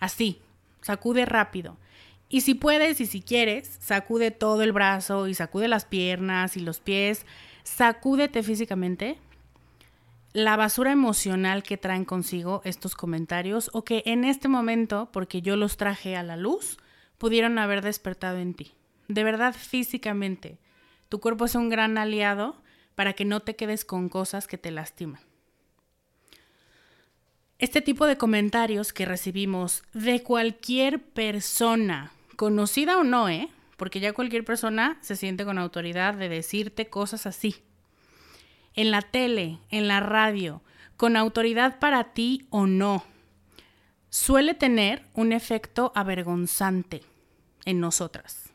Así, 0.02 0.40
sacude 0.80 1.26
rápido. 1.26 1.76
Y 2.28 2.40
si 2.40 2.56
puedes 2.56 3.00
y 3.00 3.06
si 3.06 3.22
quieres, 3.22 3.78
sacude 3.80 4.32
todo 4.32 4.62
el 4.62 4.72
brazo 4.72 5.28
y 5.28 5.34
sacude 5.34 5.68
las 5.68 5.84
piernas 5.84 6.56
y 6.56 6.60
los 6.60 6.80
pies. 6.80 7.24
Sacúdete 7.62 8.42
físicamente 8.42 9.16
la 10.32 10.56
basura 10.56 10.90
emocional 10.90 11.62
que 11.62 11.76
traen 11.76 12.04
consigo 12.04 12.62
estos 12.64 12.96
comentarios 12.96 13.70
o 13.74 13.84
que 13.84 14.02
en 14.04 14.24
este 14.24 14.48
momento, 14.48 15.08
porque 15.12 15.40
yo 15.40 15.54
los 15.54 15.76
traje 15.76 16.16
a 16.16 16.24
la 16.24 16.36
luz, 16.36 16.78
pudieron 17.16 17.56
haber 17.60 17.80
despertado 17.80 18.38
en 18.38 18.54
ti. 18.54 18.72
De 19.06 19.22
verdad, 19.22 19.54
físicamente. 19.54 20.58
Tu 21.10 21.20
cuerpo 21.20 21.44
es 21.44 21.54
un 21.54 21.68
gran 21.68 21.96
aliado 21.96 22.56
para 22.96 23.12
que 23.12 23.24
no 23.24 23.38
te 23.38 23.54
quedes 23.54 23.84
con 23.84 24.08
cosas 24.08 24.48
que 24.48 24.58
te 24.58 24.72
lastiman. 24.72 25.20
Este 27.62 27.80
tipo 27.80 28.06
de 28.06 28.16
comentarios 28.16 28.92
que 28.92 29.04
recibimos 29.04 29.84
de 29.94 30.24
cualquier 30.24 31.00
persona, 31.00 32.10
conocida 32.34 32.98
o 32.98 33.04
no, 33.04 33.28
¿eh? 33.28 33.50
Porque 33.76 34.00
ya 34.00 34.12
cualquier 34.12 34.44
persona 34.44 34.98
se 35.00 35.14
siente 35.14 35.44
con 35.44 35.58
autoridad 35.58 36.14
de 36.14 36.28
decirte 36.28 36.88
cosas 36.88 37.24
así. 37.24 37.54
En 38.74 38.90
la 38.90 39.00
tele, 39.00 39.60
en 39.70 39.86
la 39.86 40.00
radio, 40.00 40.60
con 40.96 41.16
autoridad 41.16 41.78
para 41.78 42.14
ti 42.14 42.48
o 42.50 42.66
no, 42.66 43.04
suele 44.10 44.54
tener 44.54 45.04
un 45.14 45.32
efecto 45.32 45.92
avergonzante 45.94 47.02
en 47.64 47.78
nosotras. 47.78 48.50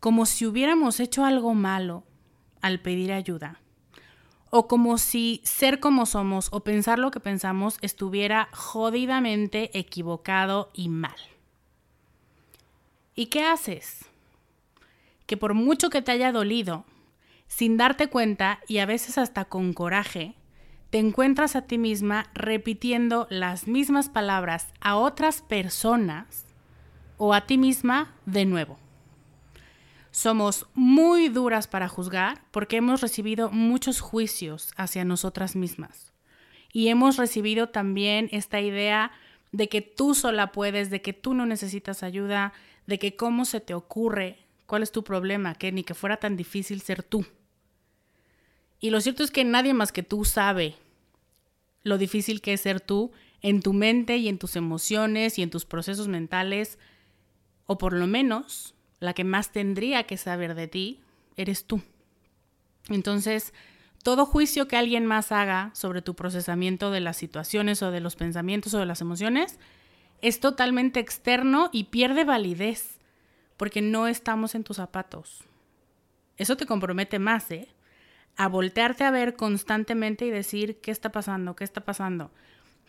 Como 0.00 0.24
si 0.24 0.46
hubiéramos 0.46 0.98
hecho 0.98 1.26
algo 1.26 1.52
malo 1.52 2.04
al 2.62 2.80
pedir 2.80 3.12
ayuda 3.12 3.60
o 4.56 4.68
como 4.68 4.98
si 4.98 5.40
ser 5.42 5.80
como 5.80 6.06
somos 6.06 6.46
o 6.52 6.60
pensar 6.60 7.00
lo 7.00 7.10
que 7.10 7.18
pensamos 7.18 7.76
estuviera 7.82 8.48
jodidamente 8.52 9.76
equivocado 9.76 10.70
y 10.72 10.88
mal. 10.88 11.16
¿Y 13.16 13.26
qué 13.26 13.42
haces? 13.42 14.04
Que 15.26 15.36
por 15.36 15.54
mucho 15.54 15.90
que 15.90 16.02
te 16.02 16.12
haya 16.12 16.30
dolido, 16.30 16.84
sin 17.48 17.76
darte 17.76 18.06
cuenta 18.06 18.60
y 18.68 18.78
a 18.78 18.86
veces 18.86 19.18
hasta 19.18 19.44
con 19.44 19.72
coraje, 19.72 20.36
te 20.90 20.98
encuentras 21.00 21.56
a 21.56 21.62
ti 21.62 21.76
misma 21.76 22.30
repitiendo 22.32 23.26
las 23.30 23.66
mismas 23.66 24.08
palabras 24.08 24.68
a 24.80 24.94
otras 24.94 25.42
personas 25.42 26.44
o 27.18 27.34
a 27.34 27.40
ti 27.40 27.58
misma 27.58 28.14
de 28.24 28.44
nuevo. 28.44 28.83
Somos 30.14 30.68
muy 30.74 31.28
duras 31.28 31.66
para 31.66 31.88
juzgar 31.88 32.44
porque 32.52 32.76
hemos 32.76 33.00
recibido 33.00 33.50
muchos 33.50 34.00
juicios 34.00 34.70
hacia 34.76 35.04
nosotras 35.04 35.56
mismas. 35.56 36.12
Y 36.72 36.86
hemos 36.86 37.16
recibido 37.16 37.70
también 37.70 38.28
esta 38.30 38.60
idea 38.60 39.10
de 39.50 39.68
que 39.68 39.80
tú 39.80 40.14
sola 40.14 40.52
puedes, 40.52 40.88
de 40.88 41.02
que 41.02 41.14
tú 41.14 41.34
no 41.34 41.46
necesitas 41.46 42.04
ayuda, 42.04 42.52
de 42.86 43.00
que 43.00 43.16
cómo 43.16 43.44
se 43.44 43.58
te 43.58 43.74
ocurre, 43.74 44.38
cuál 44.66 44.84
es 44.84 44.92
tu 44.92 45.02
problema, 45.02 45.56
que 45.56 45.72
ni 45.72 45.82
que 45.82 45.94
fuera 45.94 46.18
tan 46.18 46.36
difícil 46.36 46.80
ser 46.80 47.02
tú. 47.02 47.26
Y 48.78 48.90
lo 48.90 49.00
cierto 49.00 49.24
es 49.24 49.32
que 49.32 49.42
nadie 49.42 49.74
más 49.74 49.90
que 49.90 50.04
tú 50.04 50.24
sabe 50.24 50.76
lo 51.82 51.98
difícil 51.98 52.40
que 52.40 52.52
es 52.52 52.60
ser 52.60 52.80
tú 52.80 53.10
en 53.40 53.62
tu 53.62 53.72
mente 53.72 54.16
y 54.18 54.28
en 54.28 54.38
tus 54.38 54.54
emociones 54.54 55.40
y 55.40 55.42
en 55.42 55.50
tus 55.50 55.64
procesos 55.64 56.06
mentales, 56.06 56.78
o 57.66 57.78
por 57.78 57.94
lo 57.94 58.06
menos 58.06 58.74
la 59.04 59.14
que 59.14 59.24
más 59.24 59.52
tendría 59.52 60.04
que 60.04 60.16
saber 60.16 60.54
de 60.54 60.68
ti 60.68 61.00
eres 61.36 61.64
tú. 61.64 61.82
Entonces, 62.88 63.52
todo 64.02 64.26
juicio 64.26 64.68
que 64.68 64.76
alguien 64.76 65.06
más 65.06 65.32
haga 65.32 65.70
sobre 65.74 66.02
tu 66.02 66.14
procesamiento 66.14 66.90
de 66.90 67.00
las 67.00 67.16
situaciones 67.16 67.82
o 67.82 67.90
de 67.90 68.00
los 68.00 68.16
pensamientos 68.16 68.74
o 68.74 68.78
de 68.78 68.86
las 68.86 69.00
emociones 69.00 69.58
es 70.20 70.40
totalmente 70.40 71.00
externo 71.00 71.70
y 71.72 71.84
pierde 71.84 72.24
validez 72.24 72.98
porque 73.56 73.82
no 73.82 74.06
estamos 74.06 74.54
en 74.54 74.64
tus 74.64 74.76
zapatos. 74.76 75.44
Eso 76.36 76.56
te 76.56 76.66
compromete 76.66 77.18
más, 77.18 77.50
¿eh? 77.50 77.68
A 78.36 78.48
voltearte 78.48 79.04
a 79.04 79.10
ver 79.10 79.36
constantemente 79.36 80.26
y 80.26 80.30
decir, 80.30 80.80
¿qué 80.80 80.90
está 80.90 81.12
pasando? 81.12 81.54
¿Qué 81.54 81.64
está 81.64 81.82
pasando? 81.82 82.30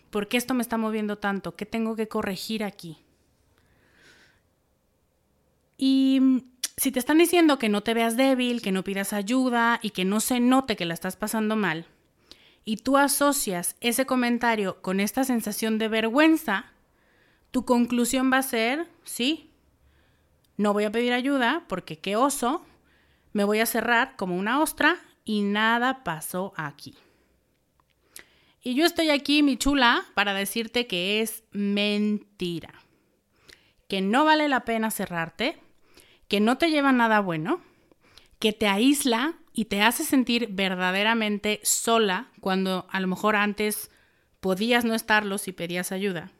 ¿Por 0.09 0.27
qué 0.27 0.37
esto 0.37 0.53
me 0.53 0.61
está 0.61 0.77
moviendo 0.77 1.17
tanto? 1.17 1.55
¿Qué 1.55 1.65
tengo 1.65 1.95
que 1.95 2.07
corregir 2.07 2.63
aquí? 2.63 3.04
Y 5.77 6.19
mm, 6.21 6.39
si 6.77 6.91
te 6.91 6.99
están 6.99 7.17
diciendo 7.17 7.57
que 7.57 7.69
no 7.69 7.83
te 7.83 7.93
veas 7.93 8.17
débil, 8.17 8.61
que 8.61 8.71
no 8.71 8.83
pidas 8.83 9.13
ayuda 9.13 9.79
y 9.81 9.91
que 9.91 10.05
no 10.05 10.19
se 10.19 10.39
note 10.39 10.75
que 10.75 10.85
la 10.85 10.93
estás 10.93 11.15
pasando 11.15 11.55
mal, 11.55 11.87
y 12.65 12.77
tú 12.77 12.97
asocias 12.97 13.75
ese 13.79 14.05
comentario 14.05 14.81
con 14.81 14.99
esta 14.99 15.23
sensación 15.23 15.77
de 15.77 15.87
vergüenza, 15.87 16.73
tu 17.51 17.63
conclusión 17.63 18.31
va 18.33 18.39
a 18.39 18.43
ser, 18.43 18.87
sí, 19.03 19.51
No 20.57 20.71
voy 20.71 20.85
a 20.85 20.91
pedir 20.91 21.11
ayuda 21.11 21.65
porque 21.67 21.99
qué 21.99 22.15
oso, 22.15 22.65
me 23.33 23.43
voy 23.43 23.59
a 23.59 23.65
cerrar 23.65 24.15
como 24.15 24.37
una 24.37 24.61
ostra 24.61 24.97
y 25.25 25.41
nada 25.41 26.03
pasó 26.05 26.53
aquí. 26.55 26.95
Y 28.61 28.73
yo 28.73 28.85
estoy 28.85 29.09
aquí, 29.09 29.43
mi 29.43 29.57
chula, 29.57 30.05
para 30.15 30.33
decirte 30.33 30.87
que 30.87 31.21
es 31.21 31.43
mentira. 31.51 32.73
Que 33.87 34.01
no 34.01 34.25
vale 34.25 34.47
la 34.47 34.65
pena 34.65 34.89
cerrarte, 34.89 35.59
que 36.27 36.39
no 36.39 36.57
te 36.57 36.69
lleva 36.69 36.91
nada 36.91 37.19
bueno, 37.19 37.61
que 38.39 38.53
te 38.53 38.67
aísla 38.67 39.35
y 39.53 39.65
te 39.65 39.81
hace 39.81 40.03
sentir 40.03 40.49
verdaderamente 40.51 41.59
sola 41.63 42.29
cuando 42.41 42.87
a 42.89 42.99
lo 42.99 43.07
mejor 43.07 43.35
antes 43.35 43.89
podías 44.39 44.85
no 44.85 44.93
estarlo 44.93 45.37
si 45.37 45.51
pedías 45.51 45.91
ayuda. 45.91 46.31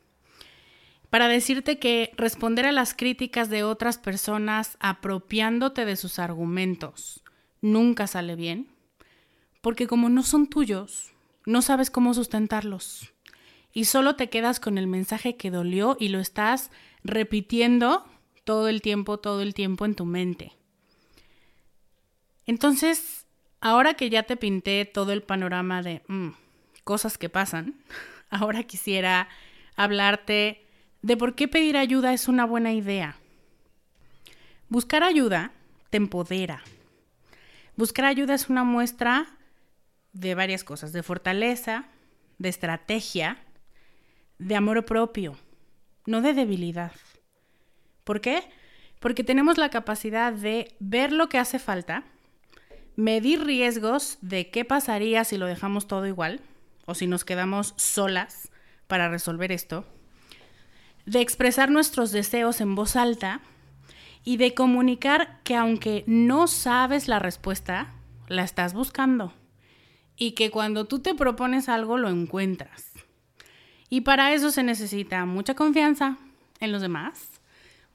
Para 1.10 1.28
decirte 1.28 1.80
que 1.80 2.12
responder 2.18 2.66
a 2.66 2.72
las 2.72 2.94
críticas 2.94 3.50
de 3.50 3.64
otras 3.64 3.98
personas 3.98 4.78
apropiándote 4.80 5.86
de 5.86 5.96
sus 5.96 6.20
argumentos 6.20 7.24
nunca 7.62 8.08
sale 8.08 8.36
bien, 8.36 8.68
porque 9.62 9.88
como 9.88 10.10
no 10.10 10.24
son 10.24 10.48
tuyos, 10.48 11.14
no 11.46 11.62
sabes 11.62 11.90
cómo 11.90 12.14
sustentarlos. 12.14 13.14
Y 13.74 13.86
solo 13.86 14.16
te 14.16 14.30
quedas 14.30 14.60
con 14.60 14.78
el 14.78 14.88
mensaje 14.88 15.36
que 15.36 15.52
dolió 15.52 15.98
y 16.00 16.10
lo 16.10 16.20
estás 16.20 16.72
repitiendo 17.04 18.06
todo 18.46 18.70
el 18.70 18.82
tiempo, 18.82 19.18
todo 19.18 19.42
el 19.42 19.54
tiempo 19.54 19.86
en 19.86 19.96
tu 19.96 20.06
mente. 20.06 20.54
Entonces, 22.46 23.26
ahora 23.60 23.96
que 23.96 24.10
ya 24.10 24.24
te 24.24 24.38
pinté 24.38 24.86
todo 24.86 25.12
el 25.12 25.24
panorama 25.24 25.82
de 25.82 26.04
mm, 26.08 26.30
cosas 26.84 27.18
que 27.18 27.28
pasan, 27.28 27.76
ahora 28.30 28.64
quisiera 28.64 29.28
hablarte 29.76 30.66
de 31.02 31.18
por 31.18 31.36
qué 31.36 31.48
pedir 31.48 31.76
ayuda 31.76 32.14
es 32.14 32.28
una 32.28 32.46
buena 32.46 32.72
idea. 32.72 33.18
Buscar 34.70 35.04
ayuda 35.04 35.52
te 35.90 35.98
empodera. 35.98 36.64
Buscar 37.76 38.06
ayuda 38.06 38.34
es 38.34 38.50
una 38.50 38.64
muestra 38.64 39.38
de 40.14 40.34
varias 40.34 40.64
cosas, 40.64 40.94
de 40.94 41.04
fortaleza, 41.04 41.86
de 42.38 42.50
estrategia, 42.50 43.38
de 44.40 44.56
amor 44.56 44.86
propio, 44.86 45.38
no 46.06 46.22
de 46.22 46.34
debilidad. 46.34 46.94
¿Por 48.06 48.22
qué? 48.22 48.44
Porque 49.02 49.26
tenemos 49.26 49.58
la 49.58 49.70
capacidad 49.70 50.32
de 50.32 50.74
ver 50.80 51.12
lo 51.12 51.28
que 51.28 51.38
hace 51.38 51.60
falta, 51.60 52.06
medir 52.96 53.44
riesgos 53.44 54.18
de 54.22 54.50
qué 54.50 54.64
pasaría 54.64 55.26
si 55.26 55.38
lo 55.38 55.48
dejamos 55.48 55.88
todo 55.88 56.08
igual 56.08 56.40
o 56.86 56.96
si 56.96 57.08
nos 57.08 57.26
quedamos 57.26 57.74
solas 57.76 58.50
para 58.88 59.10
resolver 59.10 59.52
esto, 59.52 59.86
de 61.06 61.20
expresar 61.20 61.70
nuestros 61.70 62.12
deseos 62.12 62.62
en 62.62 62.76
voz 62.76 62.96
alta 62.96 63.42
y 64.24 64.38
de 64.38 64.54
comunicar 64.54 65.40
que 65.44 65.56
aunque 65.56 66.04
no 66.08 66.48
sabes 66.48 67.08
la 67.08 67.20
respuesta, 67.20 67.94
la 68.28 68.44
estás 68.44 68.74
buscando 68.74 69.34
y 70.18 70.32
que 70.32 70.52
cuando 70.52 70.86
tú 70.86 71.00
te 71.00 71.16
propones 71.16 71.70
algo 71.70 71.98
lo 71.98 72.10
encuentras. 72.10 72.92
Y 73.90 74.02
para 74.02 74.34
eso 74.34 74.52
se 74.52 74.64
necesita 74.64 75.26
mucha 75.26 75.54
confianza 75.54 76.18
en 76.60 76.72
los 76.72 76.82
demás, 76.82 77.35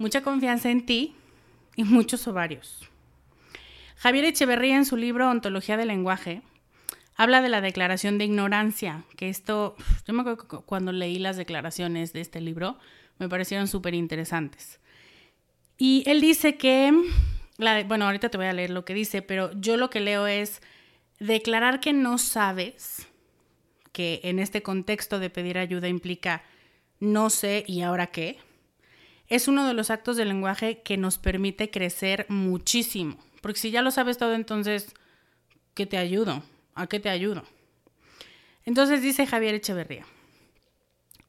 mucha 0.01 0.23
confianza 0.23 0.71
en 0.71 0.85
ti 0.85 1.15
y 1.77 1.85
muchos 1.85 2.27
ovarios. 2.27 2.89
Javier 3.97 4.25
Echeverría 4.25 4.77
en 4.77 4.87
su 4.87 4.97
libro 4.97 5.31
Ontología 5.31 5.77
del 5.77 5.89
lenguaje 5.89 6.43
habla 7.17 7.43
de 7.43 7.51
la 7.51 7.61
declaración 7.61 8.17
de 8.17 8.25
ignorancia, 8.25 9.05
que 9.17 9.29
esto, 9.29 9.77
yo 10.07 10.15
me 10.15 10.23
acuerdo 10.23 10.49
que 10.49 10.57
cuando 10.65 10.91
leí 10.91 11.19
las 11.19 11.37
declaraciones 11.37 12.15
de 12.15 12.23
este 12.23 12.41
libro, 12.41 12.79
me 13.19 13.29
parecieron 13.29 13.69
súper 13.69 13.93
interesantes. 13.93 14.81
Y 15.77 16.03
él 16.07 16.23
dice 16.23 16.57
que, 16.57 16.93
bueno, 17.87 18.07
ahorita 18.07 18.31
te 18.31 18.39
voy 18.39 18.47
a 18.47 18.55
leer 18.55 18.71
lo 18.71 18.87
que 18.87 18.95
dice, 18.95 19.21
pero 19.21 19.53
yo 19.61 19.77
lo 19.77 19.91
que 19.91 20.01
leo 20.01 20.27
es 20.27 20.63
Declarar 21.21 21.81
que 21.81 21.93
no 21.93 22.17
sabes, 22.17 23.07
que 23.93 24.21
en 24.25 24.39
este 24.39 24.63
contexto 24.63 25.19
de 25.19 25.29
pedir 25.29 25.59
ayuda 25.59 25.87
implica 25.87 26.43
no 26.99 27.29
sé 27.29 27.63
y 27.67 27.83
ahora 27.83 28.07
qué, 28.07 28.39
es 29.31 29.47
uno 29.49 29.67
de 29.67 29.75
los 29.75 29.91
actos 29.91 30.17
del 30.17 30.29
lenguaje 30.29 30.83
que 30.83 30.97
nos 30.97 31.17
permite 31.17 31.71
crecer 31.71 32.27
muchísimo. 32.29 33.17
Porque 33.41 33.61
si 33.61 33.71
ya 33.71 33.81
lo 33.81 33.93
sabes 33.93 34.19
todo, 34.19 34.35
entonces, 34.35 34.93
¿qué 35.75 35.87
te 35.87 35.97
ayudo? 35.97 36.43
¿A 36.75 36.89
qué 36.89 36.99
te 36.99 37.09
ayudo? 37.09 37.45
Entonces 38.65 39.03
dice 39.03 39.27
Javier 39.27 39.55
Echeverría, 39.55 40.05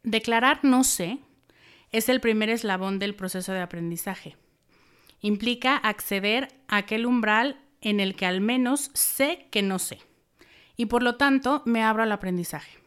declarar 0.03 0.59
no 0.63 0.83
sé 0.83 1.19
es 1.91 2.09
el 2.09 2.19
primer 2.19 2.49
eslabón 2.49 2.99
del 2.99 3.15
proceso 3.15 3.53
de 3.53 3.61
aprendizaje. 3.61 4.35
Implica 5.21 5.77
acceder 5.77 6.47
a 6.67 6.77
aquel 6.77 7.05
umbral 7.05 7.59
en 7.81 7.99
el 7.99 8.15
que 8.15 8.25
al 8.25 8.41
menos 8.41 8.89
sé 8.93 9.47
que 9.51 9.61
no 9.61 9.77
sé. 9.77 9.99
Y 10.75 10.87
por 10.87 11.03
lo 11.03 11.15
tanto 11.15 11.61
me 11.65 11.83
abro 11.83 12.01
al 12.01 12.11
aprendizaje. 12.11 12.79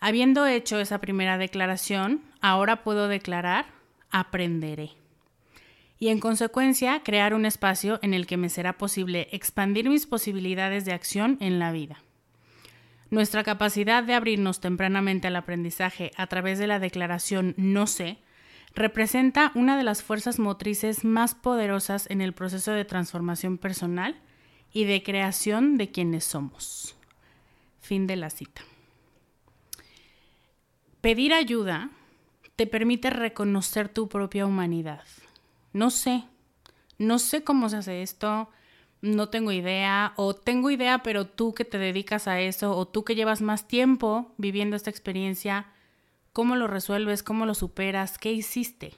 Habiendo 0.00 0.46
hecho 0.46 0.80
esa 0.80 1.00
primera 1.00 1.36
declaración, 1.36 2.22
ahora 2.40 2.82
puedo 2.82 3.08
declarar 3.08 3.66
aprenderé. 4.14 4.92
Y 5.98 6.08
en 6.08 6.20
consecuencia 6.20 7.02
crear 7.02 7.34
un 7.34 7.44
espacio 7.44 7.98
en 8.00 8.14
el 8.14 8.26
que 8.26 8.36
me 8.36 8.48
será 8.48 8.78
posible 8.78 9.28
expandir 9.32 9.90
mis 9.90 10.06
posibilidades 10.06 10.84
de 10.84 10.92
acción 10.92 11.36
en 11.40 11.58
la 11.58 11.72
vida. 11.72 12.00
Nuestra 13.10 13.42
capacidad 13.42 14.04
de 14.04 14.14
abrirnos 14.14 14.60
tempranamente 14.60 15.26
al 15.26 15.36
aprendizaje 15.36 16.12
a 16.16 16.28
través 16.28 16.60
de 16.60 16.68
la 16.68 16.78
declaración 16.78 17.54
no 17.56 17.86
sé 17.88 18.18
representa 18.74 19.50
una 19.54 19.76
de 19.76 19.82
las 19.82 20.02
fuerzas 20.02 20.38
motrices 20.38 21.04
más 21.04 21.34
poderosas 21.34 22.08
en 22.08 22.20
el 22.20 22.34
proceso 22.34 22.70
de 22.70 22.84
transformación 22.84 23.58
personal 23.58 24.20
y 24.72 24.84
de 24.84 25.02
creación 25.02 25.76
de 25.76 25.90
quienes 25.90 26.24
somos. 26.24 26.96
Fin 27.80 28.06
de 28.06 28.16
la 28.16 28.30
cita. 28.30 28.62
Pedir 31.00 31.34
ayuda 31.34 31.90
te 32.56 32.66
permite 32.66 33.10
reconocer 33.10 33.88
tu 33.88 34.08
propia 34.08 34.46
humanidad. 34.46 35.02
No 35.72 35.90
sé, 35.90 36.24
no 36.98 37.18
sé 37.18 37.44
cómo 37.44 37.68
se 37.68 37.78
hace 37.78 38.02
esto, 38.02 38.48
no 39.02 39.28
tengo 39.28 39.52
idea, 39.52 40.12
o 40.16 40.34
tengo 40.34 40.70
idea, 40.70 41.02
pero 41.02 41.26
tú 41.26 41.52
que 41.54 41.64
te 41.64 41.78
dedicas 41.78 42.28
a 42.28 42.40
eso, 42.40 42.76
o 42.76 42.86
tú 42.86 43.04
que 43.04 43.14
llevas 43.14 43.42
más 43.42 43.66
tiempo 43.66 44.32
viviendo 44.38 44.76
esta 44.76 44.90
experiencia, 44.90 45.66
¿Cómo 46.34 46.56
lo 46.56 46.66
resuelves? 46.66 47.22
¿Cómo 47.22 47.46
lo 47.46 47.54
superas? 47.54 48.18
¿Qué 48.18 48.32
hiciste? 48.32 48.94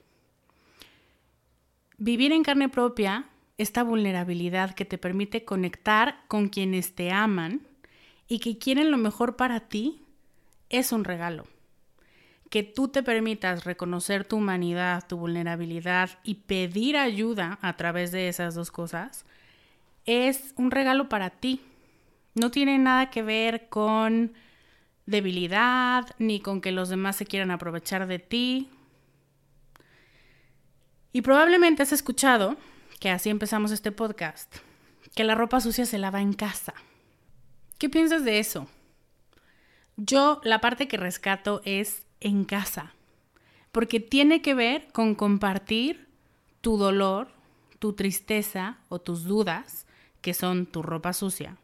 Vivir 1.99 2.33
en 2.33 2.43
carne 2.43 2.71
propia, 2.71 3.27
esta 3.59 3.83
vulnerabilidad 3.83 4.75
que 4.75 4.87
te 4.87 4.97
permite 4.97 5.45
conectar 5.45 6.25
con 6.29 6.49
quienes 6.49 6.95
te 6.95 7.13
aman 7.13 7.61
y 8.27 8.39
que 8.39 8.57
quieren 8.57 8.91
lo 8.91 8.97
mejor 8.97 9.37
para 9.37 9.61
ti, 9.61 10.01
es 10.71 10.93
un 10.93 11.05
regalo. 11.05 11.47
Que 12.57 12.63
tú 12.63 12.89
te 12.89 13.03
permitas 13.03 13.67
reconocer 13.67 14.25
tu 14.25 14.39
humanidad, 14.39 15.07
tu 15.07 15.19
vulnerabilidad 15.19 16.09
y 16.23 16.37
pedir 16.37 16.97
ayuda 16.97 17.59
a 17.61 17.77
través 17.77 18.13
de 18.13 18.31
esas 18.31 18.55
dos 18.55 18.71
cosas, 18.71 19.27
es 20.07 20.55
un 20.57 20.71
regalo 20.71 21.11
para 21.11 21.29
ti. 21.29 21.61
No 22.33 22.51
tiene 22.51 22.79
nada 22.79 23.11
que 23.11 23.21
ver 23.21 23.69
con 23.69 24.33
debilidad, 25.05 26.07
ni 26.19 26.41
con 26.41 26.63
que 26.63 26.73
los 26.73 26.89
demás 26.89 27.17
se 27.17 27.27
quieran 27.27 27.51
aprovechar 27.51 28.07
de 28.07 28.21
ti. 28.21 28.71
Y 31.13 31.21
probablemente 31.21 31.83
has 31.83 31.93
escuchado, 31.93 32.57
que 33.01 33.11
así 33.11 33.29
empezamos 33.29 33.71
este 33.71 33.93
podcast, 33.93 34.51
que 35.15 35.25
la 35.25 35.35
ropa 35.35 35.61
sucia 35.61 35.85
se 35.85 35.99
lava 35.99 36.23
en 36.23 36.33
casa. 36.33 36.73
¿Qué 37.77 37.91
piensas 37.91 38.25
de 38.25 38.39
eso? 38.39 38.67
Yo 39.99 40.41
la 40.43 40.63
parte 40.63 40.89
que 40.89 40.97
rescato 40.97 41.61
es 41.67 42.06
en 42.27 42.45
casa, 42.45 42.93
porque 43.71 44.01
tiene 44.01 44.43
que 44.43 44.55
ver 44.55 44.89
con 44.93 45.15
compartir 45.15 46.09
tu 46.61 46.77
dolor, 46.77 47.29
tu 47.79 47.93
tristeza 47.93 48.79
o 48.89 48.99
tus 48.99 49.25
dudas, 49.25 49.87
que 50.21 50.35
son 50.35 50.67
tu 50.67 50.83
ropa 50.83 51.13
sucia, 51.13 51.57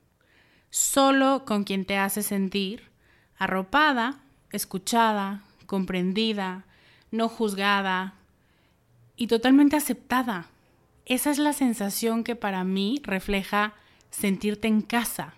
solo 0.71 1.45
con 1.45 1.65
quien 1.65 1.85
te 1.85 1.99
hace 1.99 2.23
sentir 2.23 2.91
arropada, 3.39 4.21
escuchada, 4.53 5.43
comprendida, 5.67 6.65
no 7.11 7.29
juzgada 7.29 8.15
y 9.17 9.27
totalmente 9.27 9.75
aceptada. 9.75 10.47
Esa 11.07 11.33
es 11.33 11.39
la 11.39 11.53
sensación 11.53 12.23
que 12.23 12.37
para 12.37 12.63
mí 12.63 13.01
refleja 13.03 13.75
sentirte 14.11 14.69
en 14.69 14.83
casa. 14.83 15.35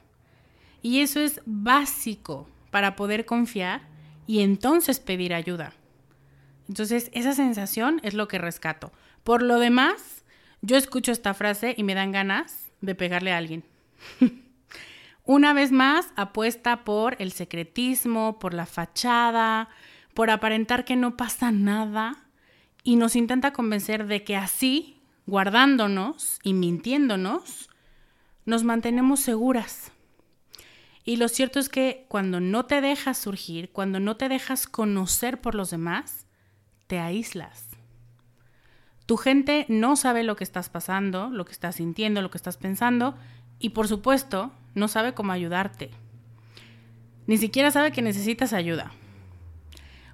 Y 0.82 1.00
eso 1.00 1.20
es 1.20 1.40
básico 1.46 2.46
para 2.70 2.94
poder 2.94 3.24
confiar 3.24 3.93
y 4.26 4.40
entonces 4.40 5.00
pedir 5.00 5.34
ayuda. 5.34 5.72
Entonces, 6.68 7.10
esa 7.12 7.34
sensación 7.34 8.00
es 8.02 8.14
lo 8.14 8.28
que 8.28 8.38
rescato. 8.38 8.92
Por 9.22 9.42
lo 9.42 9.58
demás, 9.58 10.24
yo 10.62 10.76
escucho 10.76 11.12
esta 11.12 11.34
frase 11.34 11.74
y 11.76 11.82
me 11.82 11.94
dan 11.94 12.12
ganas 12.12 12.72
de 12.80 12.94
pegarle 12.94 13.32
a 13.32 13.38
alguien. 13.38 13.64
Una 15.24 15.54
vez 15.54 15.72
más, 15.72 16.12
apuesta 16.16 16.84
por 16.84 17.16
el 17.18 17.32
secretismo, 17.32 18.38
por 18.38 18.54
la 18.54 18.66
fachada, 18.66 19.68
por 20.12 20.30
aparentar 20.30 20.84
que 20.84 20.96
no 20.96 21.16
pasa 21.16 21.50
nada 21.50 22.16
y 22.82 22.96
nos 22.96 23.16
intenta 23.16 23.52
convencer 23.52 24.06
de 24.06 24.22
que 24.22 24.37
así 24.37 25.00
guardándonos 25.26 26.38
y 26.42 26.52
mintiéndonos, 26.52 27.70
nos 28.44 28.64
mantenemos 28.64 29.20
seguras. 29.20 29.93
Y 31.04 31.16
lo 31.16 31.28
cierto 31.28 31.60
es 31.60 31.68
que 31.68 32.06
cuando 32.08 32.40
no 32.40 32.64
te 32.64 32.80
dejas 32.80 33.18
surgir, 33.18 33.70
cuando 33.70 34.00
no 34.00 34.16
te 34.16 34.30
dejas 34.30 34.66
conocer 34.66 35.40
por 35.40 35.54
los 35.54 35.70
demás, 35.70 36.26
te 36.86 36.98
aíslas. 36.98 37.68
Tu 39.04 39.18
gente 39.18 39.66
no 39.68 39.96
sabe 39.96 40.22
lo 40.22 40.34
que 40.34 40.44
estás 40.44 40.70
pasando, 40.70 41.28
lo 41.28 41.44
que 41.44 41.52
estás 41.52 41.76
sintiendo, 41.76 42.22
lo 42.22 42.30
que 42.30 42.38
estás 42.38 42.56
pensando 42.56 43.16
y 43.58 43.70
por 43.70 43.86
supuesto 43.86 44.52
no 44.74 44.88
sabe 44.88 45.12
cómo 45.12 45.32
ayudarte. 45.32 45.90
Ni 47.26 47.36
siquiera 47.36 47.70
sabe 47.70 47.92
que 47.92 48.00
necesitas 48.00 48.54
ayuda. 48.54 48.92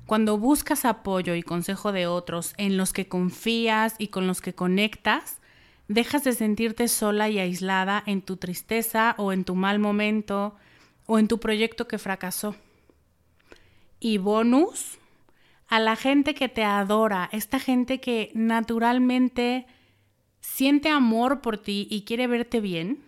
Cuando 0.07 0.38
buscas 0.38 0.85
apoyo 0.85 1.37
y 1.37 1.42
consejo 1.44 1.92
de 1.92 2.09
otros 2.09 2.53
en 2.57 2.76
los 2.76 2.92
que 2.92 3.07
confías 3.07 3.94
y 3.98 4.09
con 4.09 4.26
los 4.26 4.40
que 4.40 4.55
conectas, 4.55 5.38
dejas 5.87 6.24
de 6.24 6.33
sentirte 6.33 6.88
sola 6.88 7.29
y 7.29 7.38
aislada 7.38 8.03
en 8.07 8.22
tu 8.22 8.37
tristeza 8.37 9.14
o 9.18 9.33
en 9.33 9.44
tu 9.44 9.55
mal 9.55 9.79
momento 9.79 10.57
o 11.12 11.18
en 11.18 11.27
tu 11.27 11.40
proyecto 11.40 11.88
que 11.88 11.99
fracasó. 11.99 12.55
Y 13.99 14.18
bonus, 14.18 15.01
a 15.66 15.81
la 15.81 15.96
gente 15.96 16.37
que 16.37 16.49
te 16.49 16.62
adora, 16.62 17.29
esta 17.33 17.59
gente 17.59 18.01
que 18.01 18.31
naturalmente 18.33 19.66
siente 20.40 20.88
amor 20.88 21.40
por 21.40 21.59
ti 21.59 21.88
y 21.90 22.03
quiere 22.03 22.29
verte 22.29 22.61
bien, 22.61 23.03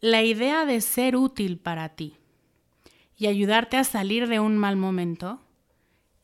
la 0.00 0.22
idea 0.22 0.64
de 0.64 0.80
ser 0.80 1.16
útil 1.16 1.58
para 1.58 1.90
ti 1.90 2.16
y 3.18 3.26
ayudarte 3.26 3.76
a 3.76 3.84
salir 3.84 4.26
de 4.26 4.40
un 4.40 4.56
mal 4.56 4.76
momento 4.76 5.38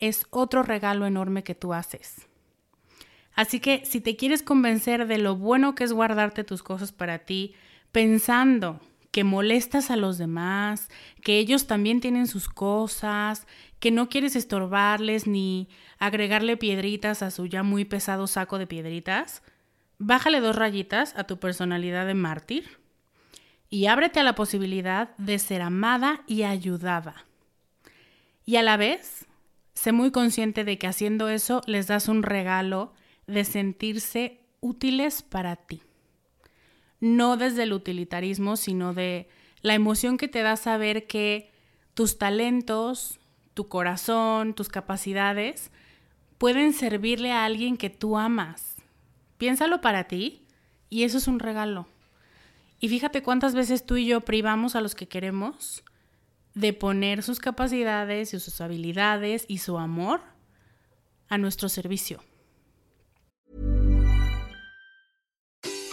es 0.00 0.26
otro 0.30 0.62
regalo 0.62 1.04
enorme 1.04 1.44
que 1.44 1.54
tú 1.54 1.74
haces. 1.74 2.26
Así 3.34 3.60
que 3.60 3.84
si 3.84 4.00
te 4.00 4.16
quieres 4.16 4.42
convencer 4.42 5.06
de 5.06 5.18
lo 5.18 5.36
bueno 5.36 5.74
que 5.74 5.84
es 5.84 5.92
guardarte 5.92 6.44
tus 6.44 6.62
cosas 6.62 6.92
para 6.92 7.18
ti, 7.26 7.54
pensando 7.92 8.80
que 9.14 9.22
molestas 9.22 9.92
a 9.92 9.96
los 9.96 10.18
demás, 10.18 10.88
que 11.22 11.38
ellos 11.38 11.68
también 11.68 12.00
tienen 12.00 12.26
sus 12.26 12.48
cosas, 12.48 13.46
que 13.78 13.92
no 13.92 14.08
quieres 14.08 14.34
estorbarles 14.34 15.28
ni 15.28 15.68
agregarle 16.00 16.56
piedritas 16.56 17.22
a 17.22 17.30
su 17.30 17.46
ya 17.46 17.62
muy 17.62 17.84
pesado 17.84 18.26
saco 18.26 18.58
de 18.58 18.66
piedritas, 18.66 19.44
bájale 20.00 20.40
dos 20.40 20.56
rayitas 20.56 21.16
a 21.16 21.28
tu 21.28 21.38
personalidad 21.38 22.08
de 22.08 22.14
mártir 22.14 22.78
y 23.70 23.86
ábrete 23.86 24.18
a 24.18 24.24
la 24.24 24.34
posibilidad 24.34 25.16
de 25.16 25.38
ser 25.38 25.62
amada 25.62 26.24
y 26.26 26.42
ayudada. 26.42 27.24
Y 28.44 28.56
a 28.56 28.64
la 28.64 28.76
vez, 28.76 29.26
sé 29.74 29.92
muy 29.92 30.10
consciente 30.10 30.64
de 30.64 30.76
que 30.76 30.88
haciendo 30.88 31.28
eso 31.28 31.62
les 31.66 31.86
das 31.86 32.08
un 32.08 32.24
regalo 32.24 32.94
de 33.28 33.44
sentirse 33.44 34.40
útiles 34.60 35.22
para 35.22 35.54
ti 35.54 35.82
no 37.04 37.36
desde 37.36 37.64
el 37.64 37.74
utilitarismo, 37.74 38.56
sino 38.56 38.94
de 38.94 39.28
la 39.60 39.74
emoción 39.74 40.16
que 40.16 40.26
te 40.26 40.40
da 40.40 40.56
saber 40.56 41.06
que 41.06 41.50
tus 41.92 42.16
talentos, 42.16 43.20
tu 43.52 43.68
corazón, 43.68 44.54
tus 44.54 44.70
capacidades 44.70 45.70
pueden 46.38 46.72
servirle 46.72 47.30
a 47.30 47.44
alguien 47.44 47.76
que 47.76 47.90
tú 47.90 48.16
amas. 48.16 48.76
Piénsalo 49.36 49.82
para 49.82 50.04
ti 50.04 50.46
y 50.88 51.02
eso 51.02 51.18
es 51.18 51.28
un 51.28 51.40
regalo. 51.40 51.86
Y 52.80 52.88
fíjate 52.88 53.22
cuántas 53.22 53.54
veces 53.54 53.84
tú 53.84 53.96
y 53.96 54.06
yo 54.06 54.22
privamos 54.22 54.74
a 54.74 54.80
los 54.80 54.94
que 54.94 55.06
queremos 55.06 55.84
de 56.54 56.72
poner 56.72 57.22
sus 57.22 57.38
capacidades 57.38 58.32
y 58.32 58.40
sus 58.40 58.62
habilidades 58.62 59.44
y 59.46 59.58
su 59.58 59.76
amor 59.78 60.22
a 61.28 61.36
nuestro 61.36 61.68
servicio. 61.68 62.22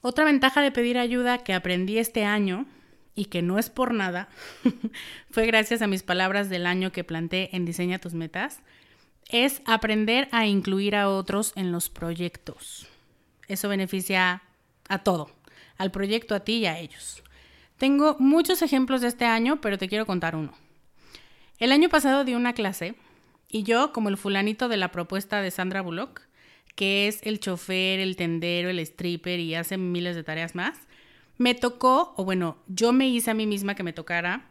Otra 0.00 0.24
ventaja 0.24 0.60
de 0.60 0.70
pedir 0.70 0.98
ayuda 0.98 1.38
que 1.38 1.54
aprendí 1.54 1.98
este 1.98 2.24
año 2.24 2.66
y 3.14 3.26
que 3.26 3.42
no 3.42 3.58
es 3.58 3.68
por 3.68 3.92
nada, 3.92 4.28
fue 5.30 5.46
gracias 5.46 5.82
a 5.82 5.88
mis 5.88 6.04
palabras 6.04 6.48
del 6.48 6.66
año 6.66 6.92
que 6.92 7.02
planté 7.02 7.54
en 7.56 7.64
Diseña 7.64 7.98
tus 7.98 8.14
metas, 8.14 8.60
es 9.28 9.60
aprender 9.66 10.28
a 10.30 10.46
incluir 10.46 10.94
a 10.94 11.08
otros 11.08 11.52
en 11.56 11.72
los 11.72 11.88
proyectos. 11.88 12.86
Eso 13.48 13.68
beneficia 13.68 14.42
a 14.88 14.98
todo, 15.00 15.30
al 15.78 15.90
proyecto, 15.90 16.34
a 16.34 16.40
ti 16.40 16.58
y 16.58 16.66
a 16.66 16.78
ellos. 16.78 17.22
Tengo 17.76 18.16
muchos 18.18 18.62
ejemplos 18.62 19.00
de 19.00 19.08
este 19.08 19.24
año, 19.24 19.60
pero 19.60 19.78
te 19.78 19.88
quiero 19.88 20.06
contar 20.06 20.36
uno. 20.36 20.52
El 21.58 21.72
año 21.72 21.88
pasado 21.88 22.24
di 22.24 22.34
una 22.34 22.52
clase 22.52 22.94
y 23.48 23.64
yo, 23.64 23.92
como 23.92 24.08
el 24.10 24.16
fulanito 24.16 24.68
de 24.68 24.76
la 24.76 24.92
propuesta 24.92 25.40
de 25.40 25.50
Sandra 25.50 25.80
Bullock, 25.80 26.27
que 26.78 27.08
es 27.08 27.18
el 27.24 27.40
chofer, 27.40 27.98
el 27.98 28.14
tendero, 28.14 28.68
el 28.68 28.78
stripper 28.78 29.40
y 29.40 29.56
hace 29.56 29.76
miles 29.76 30.14
de 30.14 30.22
tareas 30.22 30.54
más, 30.54 30.78
me 31.36 31.56
tocó, 31.56 32.14
o 32.16 32.24
bueno, 32.24 32.58
yo 32.68 32.92
me 32.92 33.08
hice 33.08 33.32
a 33.32 33.34
mí 33.34 33.48
misma 33.48 33.74
que 33.74 33.82
me 33.82 33.92
tocara 33.92 34.48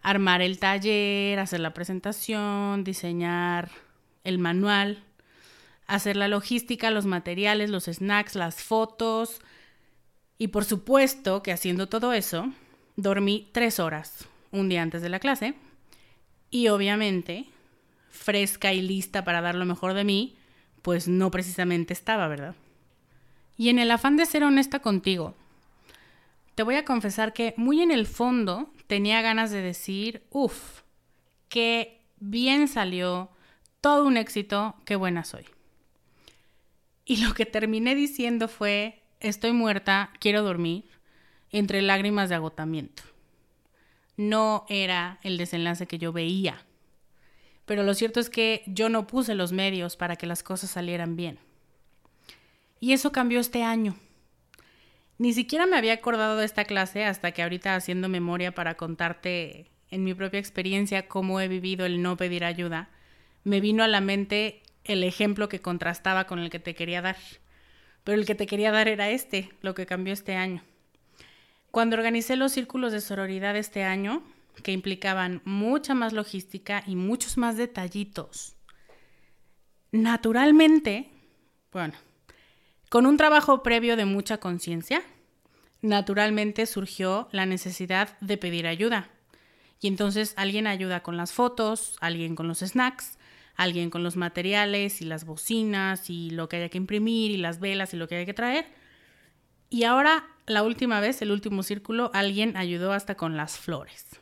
armar 0.00 0.40
el 0.40 0.60
taller, 0.60 1.40
hacer 1.40 1.58
la 1.58 1.74
presentación, 1.74 2.84
diseñar 2.84 3.72
el 4.22 4.38
manual, 4.38 5.02
hacer 5.88 6.14
la 6.14 6.28
logística, 6.28 6.92
los 6.92 7.06
materiales, 7.06 7.70
los 7.70 7.86
snacks, 7.86 8.36
las 8.36 8.62
fotos. 8.62 9.40
Y 10.38 10.48
por 10.48 10.64
supuesto 10.64 11.42
que 11.42 11.50
haciendo 11.50 11.88
todo 11.88 12.12
eso, 12.12 12.52
dormí 12.94 13.48
tres 13.50 13.80
horas 13.80 14.28
un 14.52 14.68
día 14.68 14.82
antes 14.82 15.02
de 15.02 15.08
la 15.08 15.18
clase. 15.18 15.54
Y 16.52 16.68
obviamente, 16.68 17.46
fresca 18.10 18.72
y 18.72 18.80
lista 18.80 19.24
para 19.24 19.40
dar 19.40 19.56
lo 19.56 19.64
mejor 19.64 19.94
de 19.94 20.04
mí, 20.04 20.36
pues 20.84 21.08
no 21.08 21.30
precisamente 21.30 21.94
estaba, 21.94 22.28
¿verdad? 22.28 22.54
Y 23.56 23.70
en 23.70 23.78
el 23.78 23.90
afán 23.90 24.18
de 24.18 24.26
ser 24.26 24.44
honesta 24.44 24.80
contigo, 24.80 25.34
te 26.54 26.62
voy 26.62 26.74
a 26.74 26.84
confesar 26.84 27.32
que 27.32 27.54
muy 27.56 27.80
en 27.80 27.90
el 27.90 28.06
fondo 28.06 28.70
tenía 28.86 29.22
ganas 29.22 29.50
de 29.50 29.62
decir, 29.62 30.24
uff, 30.28 30.82
qué 31.48 32.02
bien 32.20 32.68
salió, 32.68 33.30
todo 33.80 34.06
un 34.06 34.18
éxito, 34.18 34.74
qué 34.84 34.94
buena 34.94 35.24
soy. 35.24 35.46
Y 37.06 37.24
lo 37.24 37.32
que 37.32 37.46
terminé 37.46 37.94
diciendo 37.94 38.46
fue, 38.46 39.00
estoy 39.20 39.52
muerta, 39.52 40.10
quiero 40.20 40.42
dormir, 40.42 40.84
entre 41.50 41.80
lágrimas 41.80 42.28
de 42.28 42.34
agotamiento. 42.34 43.04
No 44.18 44.66
era 44.68 45.18
el 45.22 45.38
desenlace 45.38 45.86
que 45.86 45.96
yo 45.96 46.12
veía 46.12 46.62
pero 47.66 47.82
lo 47.82 47.94
cierto 47.94 48.20
es 48.20 48.30
que 48.30 48.62
yo 48.66 48.88
no 48.88 49.06
puse 49.06 49.34
los 49.34 49.52
medios 49.52 49.96
para 49.96 50.16
que 50.16 50.26
las 50.26 50.42
cosas 50.42 50.70
salieran 50.70 51.16
bien. 51.16 51.38
Y 52.80 52.92
eso 52.92 53.12
cambió 53.12 53.40
este 53.40 53.62
año. 53.62 53.96
Ni 55.16 55.32
siquiera 55.32 55.66
me 55.66 55.76
había 55.76 55.94
acordado 55.94 56.36
de 56.36 56.44
esta 56.44 56.64
clase 56.64 57.04
hasta 57.04 57.32
que 57.32 57.42
ahorita 57.42 57.76
haciendo 57.76 58.08
memoria 58.08 58.52
para 58.54 58.76
contarte 58.76 59.70
en 59.90 60.04
mi 60.04 60.12
propia 60.12 60.40
experiencia 60.40 61.06
cómo 61.08 61.40
he 61.40 61.48
vivido 61.48 61.86
el 61.86 62.02
no 62.02 62.16
pedir 62.16 62.44
ayuda, 62.44 62.90
me 63.44 63.60
vino 63.60 63.84
a 63.84 63.88
la 63.88 64.00
mente 64.00 64.62
el 64.84 65.04
ejemplo 65.04 65.48
que 65.48 65.60
contrastaba 65.60 66.26
con 66.26 66.40
el 66.40 66.50
que 66.50 66.58
te 66.58 66.74
quería 66.74 67.00
dar. 67.00 67.16
Pero 68.02 68.18
el 68.18 68.26
que 68.26 68.34
te 68.34 68.46
quería 68.46 68.72
dar 68.72 68.88
era 68.88 69.08
este, 69.08 69.50
lo 69.62 69.74
que 69.74 69.86
cambió 69.86 70.12
este 70.12 70.34
año. 70.34 70.62
Cuando 71.70 71.96
organicé 71.96 72.36
los 72.36 72.52
círculos 72.52 72.92
de 72.92 73.00
sororidad 73.00 73.56
este 73.56 73.84
año, 73.84 74.22
que 74.62 74.72
implicaban 74.72 75.42
mucha 75.44 75.94
más 75.94 76.12
logística 76.12 76.82
y 76.86 76.96
muchos 76.96 77.36
más 77.36 77.56
detallitos. 77.56 78.56
Naturalmente, 79.92 81.10
bueno, 81.72 81.94
con 82.88 83.06
un 83.06 83.16
trabajo 83.16 83.62
previo 83.62 83.96
de 83.96 84.04
mucha 84.04 84.38
conciencia, 84.38 85.02
naturalmente 85.82 86.66
surgió 86.66 87.28
la 87.32 87.46
necesidad 87.46 88.18
de 88.20 88.38
pedir 88.38 88.66
ayuda. 88.66 89.10
Y 89.80 89.88
entonces 89.88 90.34
alguien 90.36 90.66
ayuda 90.66 91.02
con 91.02 91.16
las 91.16 91.32
fotos, 91.32 91.96
alguien 92.00 92.36
con 92.36 92.48
los 92.48 92.60
snacks, 92.60 93.18
alguien 93.54 93.90
con 93.90 94.02
los 94.02 94.16
materiales 94.16 95.02
y 95.02 95.04
las 95.04 95.24
bocinas 95.24 96.08
y 96.10 96.30
lo 96.30 96.48
que 96.48 96.56
haya 96.56 96.68
que 96.68 96.78
imprimir 96.78 97.30
y 97.30 97.36
las 97.36 97.60
velas 97.60 97.94
y 97.94 97.96
lo 97.96 98.08
que 98.08 98.16
haya 98.16 98.26
que 98.26 98.34
traer. 98.34 98.66
Y 99.70 99.84
ahora, 99.84 100.26
la 100.46 100.62
última 100.62 101.00
vez, 101.00 101.20
el 101.22 101.30
último 101.30 101.62
círculo, 101.62 102.10
alguien 102.14 102.56
ayudó 102.56 102.92
hasta 102.92 103.16
con 103.16 103.36
las 103.36 103.58
flores. 103.58 104.20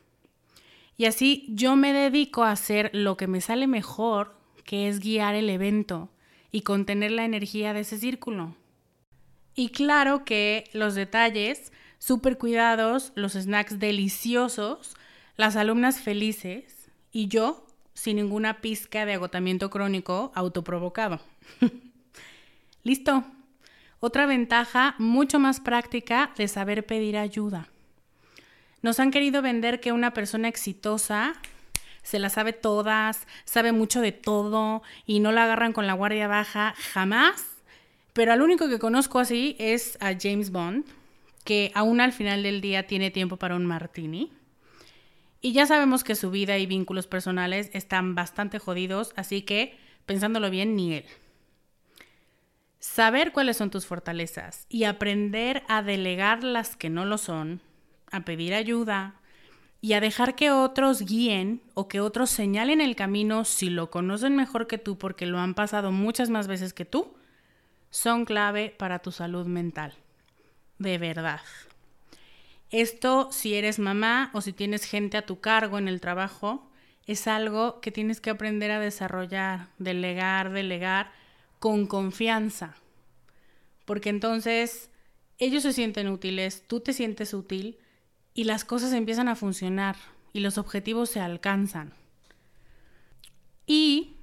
Y 0.97 1.07
así 1.07 1.47
yo 1.49 1.77
me 1.77 1.93
dedico 1.93 2.45
a 2.45 2.53
hacer 2.53 2.91
lo 2.93 3.17
que 3.17 3.27
me 3.27 3.41
sale 3.41 3.67
mejor, 3.67 4.35
que 4.65 4.89
es 4.89 5.01
guiar 5.01 5.35
el 5.35 5.51
evento 5.51 6.11
y 6.51 6.63
contener 6.63 7.11
la 7.11 7.25
energía 7.25 7.73
de 7.73 7.81
ese 7.81 7.99
círculo. 7.99 8.55
Y 9.55 9.71
claro 9.71 10.25
que 10.25 10.65
los 10.73 10.95
detalles 10.95 11.73
súper 11.99 12.39
cuidados, 12.39 13.13
los 13.15 13.33
snacks 13.33 13.79
deliciosos, 13.79 14.95
las 15.37 15.57
alumnas 15.57 16.01
felices 16.01 16.91
y 17.11 17.29
yo 17.29 17.67
sin 17.95 18.17
ninguna 18.17 18.61
pizca 18.61 19.05
de 19.07 19.15
agotamiento 19.15 19.71
crónico 19.71 20.33
autoprovocado. 20.35 21.21
Listo. 22.83 23.25
Otra 24.01 24.27
ventaja 24.27 24.97
mucho 24.99 25.39
más 25.39 25.61
práctica 25.61 26.33
de 26.37 26.49
saber 26.49 26.85
pedir 26.85 27.17
ayuda. 27.17 27.69
Nos 28.83 28.99
han 29.01 29.11
querido 29.11 29.43
vender 29.43 29.81
que 29.81 29.93
una 29.93 30.13
persona 30.13 30.49
exitosa 30.49 31.35
se 32.03 32.19
la 32.19 32.29
sabe 32.29 32.53
todas, 32.53 33.27
sabe 33.45 33.73
mucho 33.73 34.01
de 34.01 34.13
todo 34.13 34.83
y 35.07 35.21
no 35.21 35.33
la 35.33 35.45
agarran 35.45 35.73
con 35.73 35.87
la 35.87 35.93
guardia 35.93 36.27
baja 36.27 36.75
jamás. 36.93 37.47
Pero 38.13 38.33
al 38.33 38.43
único 38.43 38.69
que 38.69 38.79
conozco 38.79 39.21
así 39.21 39.57
es 39.59 39.97
a 40.01 40.15
James 40.21 40.51
Bond, 40.51 40.85
que 41.45 41.71
aún 41.75 42.01
al 42.01 42.13
final 42.13 42.43
del 42.43 42.61
día 42.61 42.87
tiene 42.87 43.11
tiempo 43.11 43.37
para 43.37 43.57
un 43.57 43.65
martini. 43.65 44.33
Y 45.41 45.53
ya 45.53 45.67
sabemos 45.67 46.05
que 46.05 46.15
su 46.15 46.31
vida 46.31 46.59
y 46.59 46.67
vínculos 46.67 47.07
personales 47.07 47.71
están 47.73 48.15
bastante 48.15 48.59
jodidos, 48.59 49.13
así 49.17 49.43
que, 49.43 49.77
pensándolo 50.07 50.51
bien, 50.51 50.77
ni 50.77 50.95
él. 50.95 51.05
Saber 52.79 53.33
cuáles 53.33 53.57
son 53.57 53.71
tus 53.71 53.87
fortalezas 53.87 54.67
y 54.69 54.85
aprender 54.85 55.63
a 55.69 55.83
delegar 55.83 56.45
las 56.45 56.77
que 56.77 56.91
no 56.91 57.05
lo 57.05 57.19
son, 57.19 57.61
a 58.13 58.21
pedir 58.21 58.55
ayuda 58.55 59.17
y 59.81 59.95
a 59.95 60.01
dejar 60.01 60.37
que 60.37 60.53
otros 60.53 61.03
guíen 61.03 61.61
o 61.75 61.89
que 61.89 62.01
otros 62.01 62.31
señalen 62.31 62.81
el 62.81 62.95
camino 62.95 63.45
si 63.45 63.69
lo 63.69 63.91
conocen 63.91 64.37
mejor 64.37 64.69
que 64.69 64.79
tú 64.79 64.97
porque 64.97 65.27
lo 65.27 65.41
han 65.41 65.55
pasado 65.55 65.91
muchas 65.91 66.31
más 66.31 66.47
veces 66.47 66.73
que 66.73 66.85
tú, 66.85 67.15
son 67.91 68.25
clave 68.25 68.75
para 68.79 69.01
tu 69.01 69.11
salud 69.11 69.47
mental. 69.47 69.95
De 70.79 70.99
verdad. 70.99 71.41
Esto, 72.71 73.29
si 73.33 73.55
eres 73.55 73.79
mamá 73.79 74.31
o 74.33 74.41
si 74.41 74.53
tienes 74.53 74.85
gente 74.85 75.17
a 75.17 75.27
tu 75.27 75.41
cargo 75.41 75.79
en 75.79 75.89
el 75.89 76.01
trabajo, 76.01 76.71
es 77.07 77.27
algo 77.27 77.81
que 77.81 77.91
tienes 77.91 78.21
que 78.21 78.31
aprender 78.31 78.71
a 78.71 78.81
desarrollar, 78.81 79.69
delegar, 79.79 80.53
delegar 80.53 81.13
con 81.59 81.87
confianza. 81.87 82.77
Porque 83.85 84.11
entonces 84.11 84.91
ellos 85.39 85.65
se 85.65 85.73
sienten 85.73 86.09
útiles, 86.09 86.65
tú 86.67 86.81
te 86.81 86.93
sientes 86.93 87.35
útil 87.35 87.79
y 88.35 88.45
las 88.45 88.65
cosas 88.65 88.93
empiezan 88.93 89.29
a 89.29 89.37
funcionar 89.37 89.97
y 90.33 90.41
los 90.41 90.59
objetivos 90.59 91.11
se 91.11 91.21
alcanzan. 91.21 91.93
Y 93.67 94.17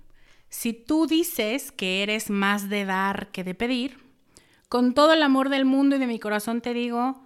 si 0.49 0.73
tú 0.73 1.07
dices 1.07 1.71
que 1.71 2.03
eres 2.03 2.29
más 2.29 2.69
de 2.69 2.85
dar 2.85 3.31
que 3.31 3.43
de 3.43 3.55
pedir, 3.55 3.99
con 4.67 4.93
todo 4.93 5.13
el 5.13 5.23
amor 5.23 5.49
del 5.49 5.65
mundo 5.65 5.95
y 5.95 5.99
de 5.99 6.07
mi 6.07 6.19
corazón 6.19 6.61
te 6.61 6.73
digo, 6.73 7.23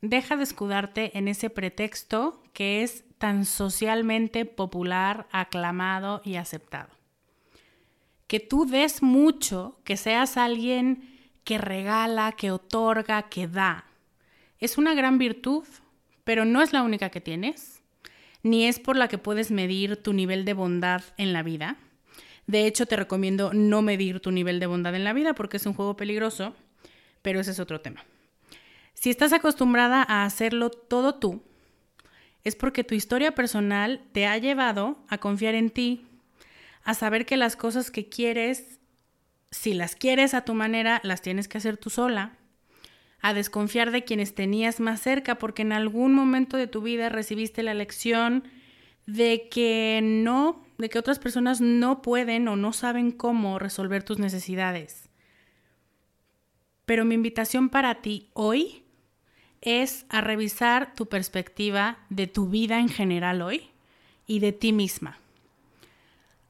deja 0.00 0.36
de 0.36 0.44
escudarte 0.44 1.16
en 1.18 1.28
ese 1.28 1.50
pretexto 1.50 2.42
que 2.52 2.82
es 2.82 3.04
tan 3.18 3.44
socialmente 3.44 4.44
popular, 4.44 5.26
aclamado 5.30 6.20
y 6.24 6.36
aceptado 6.36 6.96
que 8.26 8.40
tú 8.40 8.66
des 8.66 9.02
mucho, 9.02 9.78
que 9.84 9.96
seas 9.96 10.36
alguien 10.36 11.30
que 11.44 11.58
regala, 11.58 12.32
que 12.32 12.50
otorga, 12.50 13.28
que 13.28 13.46
da. 13.46 13.84
Es 14.58 14.78
una 14.78 14.94
gran 14.94 15.18
virtud, 15.18 15.64
pero 16.26 16.44
no 16.44 16.60
es 16.60 16.72
la 16.72 16.82
única 16.82 17.10
que 17.10 17.20
tienes, 17.20 17.80
ni 18.42 18.66
es 18.66 18.80
por 18.80 18.96
la 18.96 19.06
que 19.06 19.16
puedes 19.16 19.52
medir 19.52 19.96
tu 19.96 20.12
nivel 20.12 20.44
de 20.44 20.54
bondad 20.54 21.04
en 21.18 21.32
la 21.32 21.44
vida. 21.44 21.76
De 22.48 22.66
hecho, 22.66 22.86
te 22.86 22.96
recomiendo 22.96 23.52
no 23.54 23.80
medir 23.80 24.18
tu 24.18 24.32
nivel 24.32 24.58
de 24.58 24.66
bondad 24.66 24.96
en 24.96 25.04
la 25.04 25.12
vida 25.12 25.36
porque 25.36 25.58
es 25.58 25.66
un 25.66 25.74
juego 25.74 25.96
peligroso, 25.96 26.56
pero 27.22 27.38
ese 27.38 27.52
es 27.52 27.60
otro 27.60 27.80
tema. 27.80 28.04
Si 28.92 29.08
estás 29.08 29.32
acostumbrada 29.32 30.02
a 30.02 30.24
hacerlo 30.24 30.70
todo 30.70 31.14
tú, 31.14 31.44
es 32.42 32.56
porque 32.56 32.82
tu 32.82 32.96
historia 32.96 33.32
personal 33.32 34.02
te 34.10 34.26
ha 34.26 34.36
llevado 34.36 34.98
a 35.08 35.18
confiar 35.18 35.54
en 35.54 35.70
ti, 35.70 36.06
a 36.82 36.94
saber 36.94 37.24
que 37.24 37.36
las 37.36 37.54
cosas 37.54 37.92
que 37.92 38.08
quieres, 38.08 38.80
si 39.52 39.74
las 39.74 39.94
quieres 39.94 40.34
a 40.34 40.44
tu 40.44 40.54
manera, 40.54 41.00
las 41.04 41.22
tienes 41.22 41.46
que 41.46 41.58
hacer 41.58 41.76
tú 41.76 41.88
sola, 41.88 42.36
a 43.26 43.34
desconfiar 43.34 43.90
de 43.90 44.04
quienes 44.04 44.34
tenías 44.34 44.78
más 44.78 45.00
cerca 45.00 45.36
porque 45.36 45.62
en 45.62 45.72
algún 45.72 46.14
momento 46.14 46.56
de 46.56 46.66
tu 46.66 46.82
vida 46.82 47.08
recibiste 47.08 47.62
la 47.62 47.74
lección 47.74 48.44
de 49.06 49.48
que 49.50 50.00
no, 50.02 50.64
de 50.78 50.88
que 50.88 50.98
otras 50.98 51.18
personas 51.18 51.60
no 51.60 52.02
pueden 52.02 52.46
o 52.48 52.56
no 52.56 52.72
saben 52.72 53.10
cómo 53.10 53.58
resolver 53.58 54.02
tus 54.02 54.18
necesidades. 54.18 55.08
Pero 56.84 57.04
mi 57.04 57.14
invitación 57.14 57.68
para 57.68 57.96
ti 57.96 58.28
hoy 58.32 58.84
es 59.60 60.06
a 60.08 60.20
revisar 60.20 60.94
tu 60.94 61.06
perspectiva 61.06 61.98
de 62.10 62.26
tu 62.26 62.48
vida 62.48 62.78
en 62.78 62.88
general 62.88 63.42
hoy 63.42 63.70
y 64.26 64.38
de 64.38 64.52
ti 64.52 64.72
misma 64.72 65.18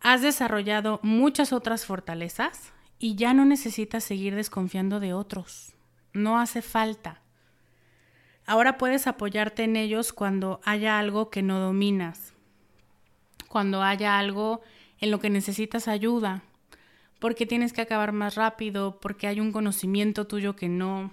has 0.01 0.23
desarrollado 0.23 1.01
muchas 1.03 1.53
otras 1.53 1.85
fortalezas 1.85 2.73
y 2.99 3.17
ya 3.17 3.35
no 3.35 3.45
necesitas 3.45 4.05
seguir 4.05 4.35
desconfiando 4.35 5.01
de 5.01 5.15
otros. 5.15 5.76
No 6.17 6.39
hace 6.39 6.63
falta. 6.63 7.21
Ahora 8.47 8.79
puedes 8.79 9.07
apoyarte 9.07 9.65
en 9.65 9.77
ellos 9.77 10.15
cuando 10.15 10.61
haya 10.65 10.99
algo 10.99 11.29
que 11.29 11.43
no 11.43 11.61
dominas, 11.61 12.33
cuando 13.49 13.83
haya 13.83 14.19
algo 14.19 14.63
en 14.99 15.11
lo 15.11 15.21
que 15.21 15.29
necesitas 15.29 15.89
ayuda, 15.89 16.43
porque 17.19 17.45
tienes 17.45 17.75
que 17.75 17.83
acabar 17.83 18.13
más 18.13 18.35
rápido, 18.35 18.99
porque 18.99 19.27
hay 19.27 19.41
un 19.41 19.53
conocimiento 19.53 20.27
tuyo 20.27 20.57
que 20.57 20.71
no, 20.71 21.11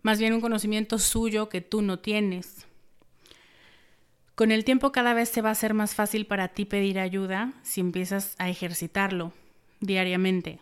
más 0.00 0.18
bien 0.18 0.32
un 0.32 0.40
conocimiento 0.40 0.98
suyo 0.98 1.50
que 1.50 1.60
tú 1.60 1.82
no 1.82 1.98
tienes. 1.98 2.66
Con 4.34 4.52
el 4.52 4.64
tiempo 4.64 4.90
cada 4.90 5.12
vez 5.12 5.28
se 5.28 5.42
va 5.42 5.50
a 5.50 5.52
hacer 5.52 5.74
más 5.74 5.94
fácil 5.94 6.24
para 6.24 6.48
ti 6.48 6.64
pedir 6.64 6.98
ayuda 6.98 7.52
si 7.62 7.82
empiezas 7.82 8.36
a 8.38 8.48
ejercitarlo 8.48 9.34
diariamente 9.80 10.60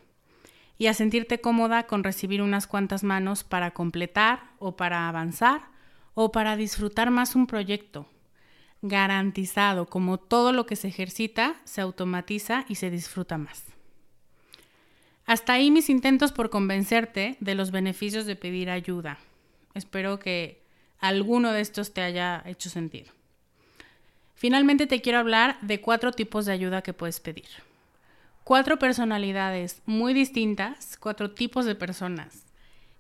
y 0.82 0.88
a 0.88 0.94
sentirte 0.94 1.40
cómoda 1.40 1.84
con 1.84 2.02
recibir 2.02 2.42
unas 2.42 2.66
cuantas 2.66 3.04
manos 3.04 3.44
para 3.44 3.70
completar 3.70 4.50
o 4.58 4.74
para 4.74 5.08
avanzar 5.08 5.62
o 6.14 6.32
para 6.32 6.56
disfrutar 6.56 7.12
más 7.12 7.36
un 7.36 7.46
proyecto. 7.46 8.08
Garantizado, 8.80 9.86
como 9.86 10.18
todo 10.18 10.52
lo 10.52 10.66
que 10.66 10.74
se 10.74 10.88
ejercita, 10.88 11.54
se 11.62 11.82
automatiza 11.82 12.64
y 12.68 12.74
se 12.74 12.90
disfruta 12.90 13.38
más. 13.38 13.62
Hasta 15.24 15.52
ahí 15.52 15.70
mis 15.70 15.88
intentos 15.88 16.32
por 16.32 16.50
convencerte 16.50 17.36
de 17.38 17.54
los 17.54 17.70
beneficios 17.70 18.26
de 18.26 18.34
pedir 18.34 18.68
ayuda. 18.68 19.18
Espero 19.74 20.18
que 20.18 20.64
alguno 20.98 21.52
de 21.52 21.60
estos 21.60 21.94
te 21.94 22.02
haya 22.02 22.42
hecho 22.44 22.68
sentido. 22.68 23.12
Finalmente 24.34 24.88
te 24.88 25.00
quiero 25.00 25.20
hablar 25.20 25.60
de 25.60 25.80
cuatro 25.80 26.10
tipos 26.10 26.44
de 26.44 26.54
ayuda 26.54 26.82
que 26.82 26.92
puedes 26.92 27.20
pedir. 27.20 27.46
Cuatro 28.44 28.78
personalidades 28.78 29.82
muy 29.86 30.14
distintas, 30.14 30.96
cuatro 30.96 31.30
tipos 31.30 31.64
de 31.64 31.74
personas 31.74 32.44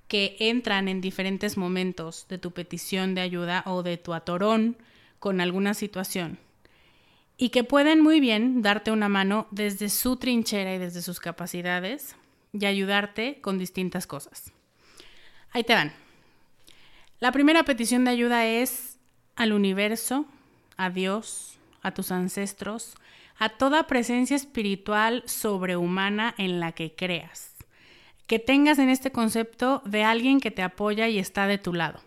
que 0.06 0.36
entran 0.38 0.88
en 0.88 1.00
diferentes 1.00 1.56
momentos 1.56 2.26
de 2.28 2.38
tu 2.38 2.52
petición 2.52 3.14
de 3.14 3.22
ayuda 3.22 3.62
o 3.66 3.82
de 3.82 3.96
tu 3.96 4.14
atorón 4.14 4.76
con 5.18 5.40
alguna 5.40 5.74
situación 5.74 6.38
y 7.36 7.48
que 7.48 7.64
pueden 7.64 8.00
muy 8.00 8.20
bien 8.20 8.62
darte 8.62 8.92
una 8.92 9.08
mano 9.08 9.48
desde 9.50 9.88
su 9.88 10.16
trinchera 10.16 10.74
y 10.74 10.78
desde 10.78 11.02
sus 11.02 11.18
capacidades 11.18 12.14
y 12.52 12.66
ayudarte 12.66 13.40
con 13.40 13.58
distintas 13.58 14.06
cosas. 14.06 14.52
Ahí 15.50 15.64
te 15.64 15.74
van. 15.74 15.92
La 17.18 17.32
primera 17.32 17.64
petición 17.64 18.04
de 18.04 18.10
ayuda 18.10 18.46
es 18.46 18.98
al 19.34 19.52
universo 19.52 20.26
a 20.76 20.90
Dios, 20.90 21.58
a 21.82 21.94
tus 21.94 22.12
ancestros, 22.12 22.94
a 23.42 23.48
toda 23.48 23.88
presencia 23.88 24.36
espiritual 24.36 25.24
sobrehumana 25.26 26.32
en 26.38 26.60
la 26.60 26.70
que 26.70 26.94
creas. 26.94 27.56
Que 28.28 28.38
tengas 28.38 28.78
en 28.78 28.88
este 28.88 29.10
concepto 29.10 29.82
de 29.84 30.04
alguien 30.04 30.38
que 30.38 30.52
te 30.52 30.62
apoya 30.62 31.08
y 31.08 31.18
está 31.18 31.48
de 31.48 31.58
tu 31.58 31.74
lado. 31.74 31.98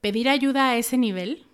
Pedir 0.00 0.28
ayuda 0.28 0.70
a 0.70 0.76
ese 0.76 0.98
nivel 0.98 1.46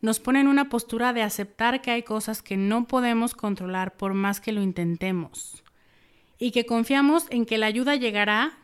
nos 0.00 0.20
pone 0.20 0.40
en 0.40 0.48
una 0.48 0.70
postura 0.70 1.12
de 1.12 1.20
aceptar 1.20 1.82
que 1.82 1.90
hay 1.90 2.02
cosas 2.02 2.40
que 2.40 2.56
no 2.56 2.86
podemos 2.86 3.34
controlar 3.34 3.94
por 3.94 4.14
más 4.14 4.40
que 4.40 4.52
lo 4.52 4.62
intentemos 4.62 5.62
y 6.38 6.52
que 6.52 6.64
confiamos 6.64 7.26
en 7.28 7.44
que 7.44 7.58
la 7.58 7.66
ayuda 7.66 7.94
llegará 7.94 8.54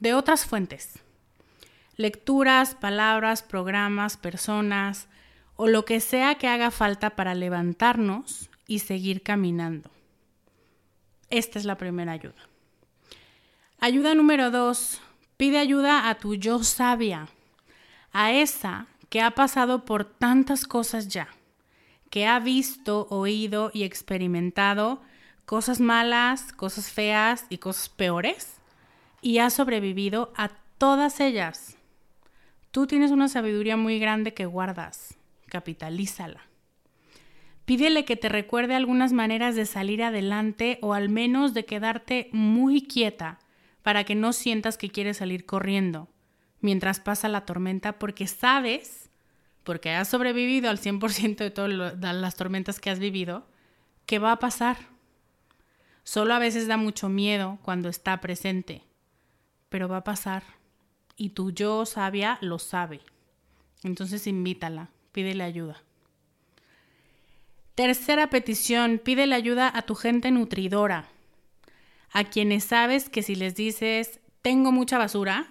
de 0.00 0.12
otras 0.12 0.44
fuentes. 0.44 0.98
Lecturas, 1.96 2.74
palabras, 2.74 3.42
programas, 3.42 4.18
personas, 4.18 5.08
o 5.56 5.68
lo 5.68 5.84
que 5.84 6.00
sea 6.00 6.36
que 6.36 6.48
haga 6.48 6.70
falta 6.70 7.10
para 7.10 7.34
levantarnos 7.34 8.50
y 8.66 8.80
seguir 8.80 9.22
caminando. 9.22 9.90
Esta 11.30 11.58
es 11.58 11.64
la 11.64 11.76
primera 11.76 12.12
ayuda. 12.12 12.48
Ayuda 13.80 14.14
número 14.14 14.50
dos, 14.50 15.00
pide 15.36 15.58
ayuda 15.58 16.08
a 16.08 16.14
tu 16.16 16.34
yo 16.34 16.62
sabia, 16.62 17.28
a 18.12 18.32
esa 18.32 18.86
que 19.08 19.20
ha 19.20 19.32
pasado 19.32 19.84
por 19.84 20.04
tantas 20.04 20.64
cosas 20.64 21.08
ya, 21.08 21.28
que 22.10 22.26
ha 22.26 22.38
visto, 22.40 23.06
oído 23.10 23.70
y 23.74 23.84
experimentado 23.84 25.02
cosas 25.44 25.80
malas, 25.80 26.52
cosas 26.52 26.90
feas 26.90 27.46
y 27.48 27.58
cosas 27.58 27.88
peores 27.88 28.56
y 29.20 29.38
has 29.38 29.54
sobrevivido 29.54 30.32
a 30.36 30.50
todas 30.78 31.20
ellas. 31.20 31.76
Tú 32.70 32.86
tienes 32.86 33.10
una 33.10 33.28
sabiduría 33.28 33.76
muy 33.76 33.98
grande 33.98 34.34
que 34.34 34.46
guardas. 34.46 35.16
Capitalízala. 35.54 36.40
Pídele 37.64 38.04
que 38.04 38.16
te 38.16 38.28
recuerde 38.28 38.74
algunas 38.74 39.12
maneras 39.12 39.54
de 39.54 39.66
salir 39.66 40.02
adelante 40.02 40.80
o 40.82 40.94
al 40.94 41.08
menos 41.08 41.54
de 41.54 41.64
quedarte 41.64 42.28
muy 42.32 42.82
quieta 42.82 43.38
para 43.84 44.02
que 44.02 44.16
no 44.16 44.32
sientas 44.32 44.76
que 44.76 44.90
quieres 44.90 45.18
salir 45.18 45.46
corriendo 45.46 46.08
mientras 46.60 46.98
pasa 46.98 47.28
la 47.28 47.46
tormenta 47.46 48.00
porque 48.00 48.26
sabes, 48.26 49.10
porque 49.62 49.92
has 49.92 50.08
sobrevivido 50.08 50.70
al 50.70 50.80
100% 50.80 51.36
de 51.36 51.52
todas 51.52 51.70
las 52.00 52.34
tormentas 52.34 52.80
que 52.80 52.90
has 52.90 52.98
vivido, 52.98 53.46
que 54.06 54.18
va 54.18 54.32
a 54.32 54.40
pasar. 54.40 54.78
Solo 56.02 56.34
a 56.34 56.40
veces 56.40 56.66
da 56.66 56.76
mucho 56.76 57.08
miedo 57.08 57.60
cuando 57.62 57.88
está 57.88 58.20
presente, 58.20 58.82
pero 59.68 59.86
va 59.88 59.98
a 59.98 60.04
pasar. 60.04 60.42
Y 61.16 61.28
tu 61.28 61.52
yo 61.52 61.86
sabia 61.86 62.38
lo 62.40 62.58
sabe. 62.58 63.02
Entonces 63.84 64.26
invítala, 64.26 64.90
pídele 65.14 65.44
ayuda. 65.44 65.80
Tercera 67.76 68.30
petición, 68.30 68.98
pídele 68.98 69.36
ayuda 69.36 69.70
a 69.72 69.82
tu 69.82 69.94
gente 69.94 70.32
nutridora, 70.32 71.06
a 72.10 72.24
quienes 72.24 72.64
sabes 72.64 73.08
que 73.08 73.22
si 73.22 73.36
les 73.36 73.54
dices, 73.54 74.18
tengo 74.42 74.72
mucha 74.72 74.98
basura, 74.98 75.46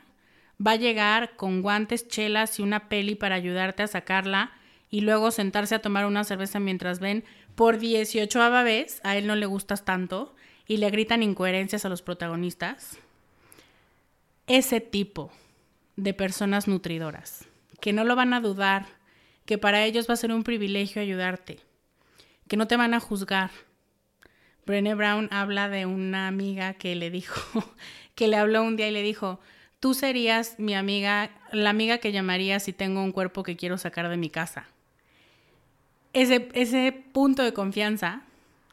va 0.66 0.72
a 0.72 0.76
llegar 0.76 1.38
con 1.38 1.62
guantes, 1.62 2.10
chelas 2.10 2.60
y 2.60 2.62
una 2.62 2.90
peli 2.90 3.16
para 3.16 3.36
ayudarte 3.36 3.84
a 3.84 3.88
sacarla 3.88 4.52
y 4.90 5.02
luego 5.02 5.32
sentarse 5.32 5.76
a 5.76 5.82
tomar 5.82 6.06
una 6.06 6.26
cerveza 6.26 6.60
mientras 6.60 7.00
ven 7.00 7.24
por 7.56 7.80
18 7.80 8.64
vez, 8.64 9.00
a 9.04 9.16
él 9.16 9.28
no 9.28 9.36
le 9.36 9.46
gustas 9.46 9.86
tanto 9.86 10.36
y 10.68 10.78
le 10.78 10.90
gritan 10.90 11.24
incoherencias 11.24 11.86
a 11.86 11.90
los 11.90 12.02
protagonistas. 12.02 12.98
Ese 14.46 14.82
tipo 14.82 15.32
de 15.96 16.14
personas 16.14 16.68
nutridoras, 16.68 17.46
que 17.80 17.94
no 17.94 18.04
lo 18.04 18.18
van 18.18 18.34
a 18.34 18.42
dudar, 18.42 19.03
que 19.46 19.58
para 19.58 19.86
ellos 19.86 20.10
va 20.10 20.14
a 20.14 20.18
ser 20.18 20.32
un 20.32 20.44
privilegio 20.44 21.02
ayudarte 21.02 21.60
que 22.48 22.58
no 22.58 22.68
te 22.68 22.78
van 22.78 22.94
a 22.94 23.00
juzgar. 23.00 23.52
Brené 24.66 24.96
Brown 24.96 25.28
habla 25.32 25.70
de 25.70 25.86
una 25.86 26.28
amiga 26.28 26.74
que 26.76 26.96
le 26.96 27.10
dijo, 27.10 27.74
que 28.16 28.28
le 28.28 28.38
habló 28.38 28.64
un 28.64 28.76
día 28.76 28.88
y 28.88 28.92
le 28.92 29.02
dijo, 29.02 29.40
tú 29.80 29.94
serías 29.94 30.60
mi 30.60 30.76
amiga, 30.76 31.32
la 31.52 31.70
amiga 31.70 31.98
que 31.98 32.12
llamaría 32.12 32.60
si 32.60 32.72
tengo 32.74 33.04
un 33.04 33.12
cuerpo 33.12 33.44
que 33.44 33.58
quiero 33.58 33.78
sacar 33.78 34.10
de 34.10 34.18
mi 34.18 34.30
casa. 34.30 34.68
Ese, 36.14 36.50
ese 36.54 36.92
punto 37.12 37.44
de 37.44 37.54
confianza 37.54 38.22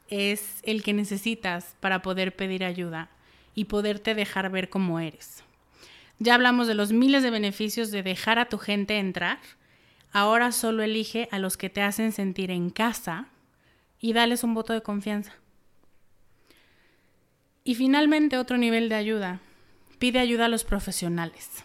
es 0.08 0.60
el 0.62 0.82
que 0.82 0.92
necesitas 0.92 1.74
para 1.80 2.02
poder 2.02 2.36
pedir 2.36 2.64
ayuda 2.64 3.08
y 3.54 3.64
poderte 3.64 4.14
dejar 4.14 4.50
ver 4.50 4.68
cómo 4.68 5.00
eres. 5.00 5.42
Ya 6.18 6.34
hablamos 6.34 6.68
de 6.68 6.74
los 6.74 6.92
miles 6.92 7.22
de 7.22 7.30
beneficios 7.30 7.90
de 7.90 8.02
dejar 8.02 8.38
a 8.38 8.48
tu 8.48 8.58
gente 8.58 8.98
entrar. 8.98 9.38
Ahora 10.12 10.50
solo 10.50 10.82
elige 10.82 11.28
a 11.30 11.38
los 11.38 11.56
que 11.56 11.70
te 11.70 11.82
hacen 11.82 12.12
sentir 12.12 12.50
en 12.50 12.70
casa 12.70 13.28
y 14.00 14.12
dales 14.12 14.42
un 14.42 14.54
voto 14.54 14.72
de 14.72 14.82
confianza. 14.82 15.34
Y 17.62 17.76
finalmente 17.76 18.38
otro 18.38 18.56
nivel 18.56 18.88
de 18.88 18.96
ayuda. 18.96 19.40
Pide 19.98 20.18
ayuda 20.18 20.46
a 20.46 20.48
los 20.48 20.64
profesionales. 20.64 21.62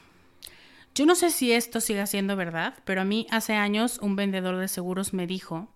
Yo 0.93 1.05
no 1.05 1.15
sé 1.15 1.31
si 1.31 1.51
esto 1.51 1.81
siga 1.81 2.05
siendo 2.05 2.36
verdad, 2.36 2.75
pero 2.86 3.01
a 3.01 3.05
mí 3.05 3.25
hace 3.31 3.53
años 3.53 3.97
un 4.01 4.15
vendedor 4.15 4.58
de 4.58 4.67
seguros 4.67 5.13
me 5.13 5.25
dijo 5.25 5.73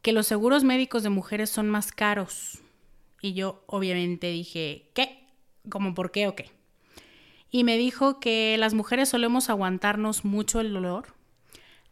que 0.00 0.12
los 0.12 0.26
seguros 0.26 0.64
médicos 0.64 1.02
de 1.02 1.10
mujeres 1.10 1.50
son 1.50 1.68
más 1.68 1.92
caros. 1.92 2.60
Y 3.20 3.34
yo 3.34 3.62
obviamente 3.66 4.28
dije, 4.28 4.90
¿qué? 4.94 5.26
¿Cómo 5.68 5.92
por 5.92 6.10
qué 6.10 6.28
o 6.28 6.34
qué? 6.34 6.50
Y 7.50 7.64
me 7.64 7.76
dijo 7.76 8.20
que 8.20 8.56
las 8.58 8.74
mujeres 8.74 9.10
solemos 9.10 9.50
aguantarnos 9.50 10.24
mucho 10.24 10.60
el 10.60 10.72
dolor 10.72 11.17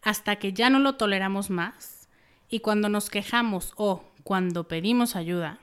hasta 0.07 0.37
que 0.37 0.53
ya 0.53 0.71
no 0.71 0.79
lo 0.79 0.95
toleramos 0.95 1.51
más 1.51 2.09
y 2.49 2.61
cuando 2.61 2.89
nos 2.89 3.11
quejamos 3.11 3.73
o 3.75 4.05
cuando 4.23 4.69
pedimos 4.69 5.17
ayuda, 5.17 5.59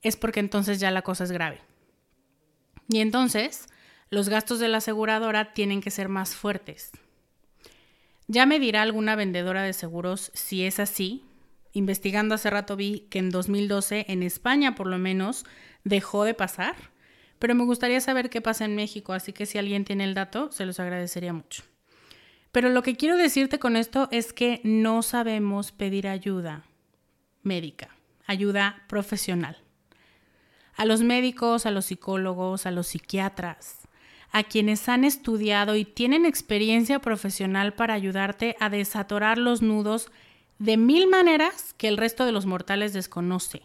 es 0.00 0.14
porque 0.14 0.38
entonces 0.38 0.78
ya 0.78 0.92
la 0.92 1.02
cosa 1.02 1.24
es 1.24 1.32
grave. 1.32 1.60
Y 2.88 3.00
entonces, 3.00 3.66
los 4.10 4.28
gastos 4.28 4.60
de 4.60 4.68
la 4.68 4.78
aseguradora 4.78 5.54
tienen 5.54 5.80
que 5.80 5.90
ser 5.90 6.08
más 6.08 6.36
fuertes. 6.36 6.92
Ya 8.28 8.46
me 8.46 8.60
dirá 8.60 8.82
alguna 8.82 9.16
vendedora 9.16 9.64
de 9.64 9.72
seguros 9.72 10.30
si 10.34 10.64
es 10.64 10.78
así. 10.78 11.24
Investigando 11.72 12.36
hace 12.36 12.48
rato 12.48 12.76
vi 12.76 13.08
que 13.10 13.18
en 13.18 13.30
2012 13.30 14.06
en 14.06 14.22
España 14.22 14.76
por 14.76 14.86
lo 14.86 14.98
menos 14.98 15.44
dejó 15.82 16.22
de 16.22 16.34
pasar, 16.34 16.76
pero 17.40 17.56
me 17.56 17.64
gustaría 17.64 18.00
saber 18.00 18.30
qué 18.30 18.40
pasa 18.40 18.64
en 18.66 18.76
México, 18.76 19.12
así 19.12 19.32
que 19.32 19.46
si 19.46 19.58
alguien 19.58 19.84
tiene 19.84 20.04
el 20.04 20.14
dato, 20.14 20.52
se 20.52 20.64
los 20.64 20.78
agradecería 20.78 21.32
mucho. 21.32 21.64
Pero 22.52 22.68
lo 22.68 22.82
que 22.82 22.96
quiero 22.96 23.16
decirte 23.16 23.58
con 23.58 23.76
esto 23.76 24.08
es 24.10 24.34
que 24.34 24.60
no 24.62 25.02
sabemos 25.02 25.72
pedir 25.72 26.06
ayuda 26.06 26.64
médica, 27.42 27.96
ayuda 28.26 28.84
profesional. 28.88 29.56
A 30.76 30.84
los 30.84 31.02
médicos, 31.02 31.64
a 31.64 31.70
los 31.70 31.86
psicólogos, 31.86 32.66
a 32.66 32.70
los 32.70 32.88
psiquiatras, 32.88 33.78
a 34.30 34.44
quienes 34.44 34.88
han 34.88 35.04
estudiado 35.04 35.76
y 35.76 35.86
tienen 35.86 36.26
experiencia 36.26 36.98
profesional 37.00 37.72
para 37.72 37.94
ayudarte 37.94 38.56
a 38.60 38.68
desatorar 38.68 39.38
los 39.38 39.62
nudos 39.62 40.10
de 40.58 40.76
mil 40.76 41.08
maneras 41.08 41.74
que 41.78 41.88
el 41.88 41.96
resto 41.96 42.26
de 42.26 42.32
los 42.32 42.44
mortales 42.44 42.92
desconoce. 42.92 43.62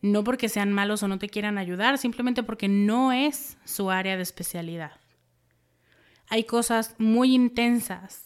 No 0.00 0.24
porque 0.24 0.48
sean 0.48 0.72
malos 0.72 1.02
o 1.02 1.08
no 1.08 1.18
te 1.18 1.28
quieran 1.28 1.58
ayudar, 1.58 1.98
simplemente 1.98 2.42
porque 2.42 2.68
no 2.68 3.12
es 3.12 3.58
su 3.66 3.90
área 3.90 4.16
de 4.16 4.22
especialidad 4.22 4.92
hay 6.30 6.44
cosas 6.44 6.94
muy 6.98 7.34
intensas 7.34 8.24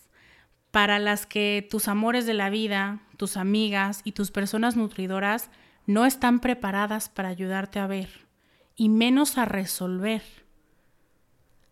para 0.70 0.98
las 0.98 1.26
que 1.26 1.66
tus 1.70 1.88
amores 1.88 2.26
de 2.26 2.34
la 2.34 2.50
vida, 2.50 3.00
tus 3.16 3.36
amigas 3.36 4.02
y 4.04 4.12
tus 4.12 4.30
personas 4.30 4.76
nutridoras 4.76 5.50
no 5.86 6.04
están 6.04 6.40
preparadas 6.40 7.08
para 7.08 7.30
ayudarte 7.30 7.78
a 7.78 7.86
ver 7.86 8.26
y 8.76 8.90
menos 8.90 9.38
a 9.38 9.46
resolver. 9.46 10.22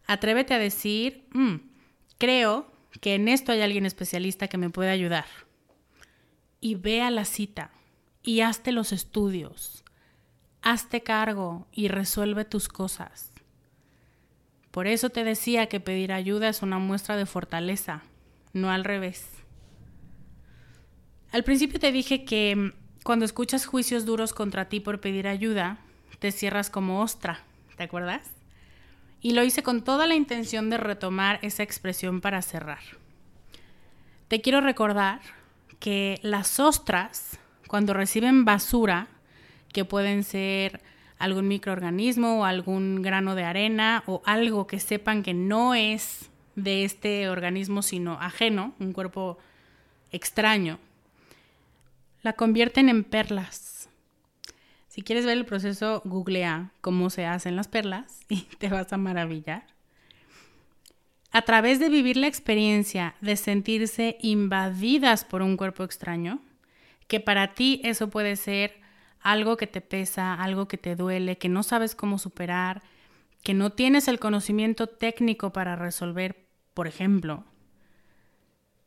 Atrévete 0.07 0.55
a 0.55 0.59
decir, 0.59 1.29
mm, 1.33 1.57
creo 2.18 2.73
que 3.01 3.14
en 3.14 3.29
esto 3.29 3.53
hay 3.53 3.61
alguien 3.61 3.85
especialista 3.85 4.49
que 4.49 4.59
me 4.59 4.71
puede 4.71 4.90
ayudar. 4.90 5.27
Y 6.61 6.77
ve 6.77 7.03
a 7.03 7.11
la 7.11 7.25
cita 7.25 7.71
y 8.23 8.40
hazte 8.40 8.73
los 8.73 8.92
estudios. 8.92 9.85
Hazte 10.62 11.03
cargo 11.03 11.66
y 11.73 11.88
resuelve 11.88 12.45
tus 12.45 12.68
cosas. 12.68 13.32
Por 14.72 14.87
eso 14.87 15.11
te 15.11 15.22
decía 15.22 15.66
que 15.66 15.80
pedir 15.80 16.12
ayuda 16.12 16.48
es 16.48 16.62
una 16.62 16.78
muestra 16.78 17.16
de 17.16 17.26
fortaleza, 17.26 18.02
no 18.54 18.70
al 18.70 18.85
revés. 18.85 19.28
Al 21.30 21.44
principio 21.44 21.78
te 21.78 21.92
dije 21.92 22.24
que 22.24 22.56
mm, 22.56 22.72
cuando 23.04 23.26
escuchas 23.26 23.66
juicios 23.66 24.06
duros 24.06 24.32
contra 24.32 24.70
ti 24.70 24.80
por 24.80 25.00
pedir 25.00 25.28
ayuda, 25.28 25.78
te 26.18 26.32
cierras 26.32 26.70
como 26.70 27.02
ostra, 27.02 27.40
¿te 27.76 27.82
acuerdas? 27.82 28.30
Y 29.20 29.32
lo 29.32 29.44
hice 29.44 29.62
con 29.62 29.85
toda 29.85 30.06
la 30.06 30.14
intención 30.14 30.70
de 30.70 30.78
retomar 30.78 31.38
esa 31.42 31.62
expresión 31.62 32.22
para 32.22 32.40
cerrar. 32.40 32.80
Te 34.28 34.40
quiero 34.40 34.62
recordar 34.62 35.20
que 35.80 36.18
las 36.22 36.58
ostras, 36.58 37.38
cuando 37.66 37.92
reciben 37.92 38.46
basura, 38.46 39.08
que 39.70 39.85
pueden 39.85 40.24
ser 40.24 40.80
algún 41.22 41.46
microorganismo 41.46 42.40
o 42.40 42.44
algún 42.44 43.00
grano 43.00 43.37
de 43.37 43.44
arena 43.44 44.02
o 44.06 44.22
algo 44.26 44.66
que 44.66 44.80
sepan 44.80 45.22
que 45.22 45.35
no 45.35 45.72
es 45.72 46.30
de 46.56 46.85
este 46.85 47.28
organismo 47.28 47.82
sino 47.82 48.14
ajeno, 48.20 48.74
un 48.80 48.92
cuerpo 48.92 49.38
extraño, 50.11 50.80
la 52.22 52.32
convierten 52.32 52.88
en 52.88 53.04
perlas. 53.04 53.88
Si 54.88 55.02
quieres 55.02 55.24
ver 55.24 55.38
el 55.38 55.46
proceso, 55.46 56.03
googlea 56.05 56.72
cómo 56.80 57.09
se 57.09 57.24
hacen 57.24 57.55
las 57.55 57.68
perlas 57.68 58.22
y 58.28 58.40
te 58.59 58.68
vas 58.68 58.92
a 58.92 58.97
maravillar. 58.97 59.64
A 61.30 61.42
través 61.42 61.78
de 61.78 61.88
vivir 61.88 62.16
la 62.16 62.26
experiencia 62.26 63.14
de 63.20 63.36
sentirse 63.36 64.18
invadidas 64.22 65.24
por 65.24 65.40
un 65.40 65.57
cuerpo 65.57 65.84
extraño, 65.84 66.40
que 67.07 67.20
para 67.20 67.55
ti 67.55 67.80
eso 67.84 68.11
puede 68.11 68.34
ser 68.34 68.82
algo 69.23 69.57
que 69.57 69.66
te 69.66 69.81
pesa, 69.81 70.35
algo 70.35 70.68
que 70.68 70.79
te 70.79 70.97
duele, 70.97 71.39
que 71.39 71.49
no 71.49 71.62
sabes 71.62 71.95
cómo 71.95 72.18
superar, 72.18 72.83
que 73.43 73.55
no 73.55 73.70
tienes 73.70 74.09
el 74.09 74.18
conocimiento 74.18 74.87
técnico 74.87 75.53
para 75.53 75.77
resolver, 75.77 76.47
por 76.75 76.87
ejemplo, 76.87 77.45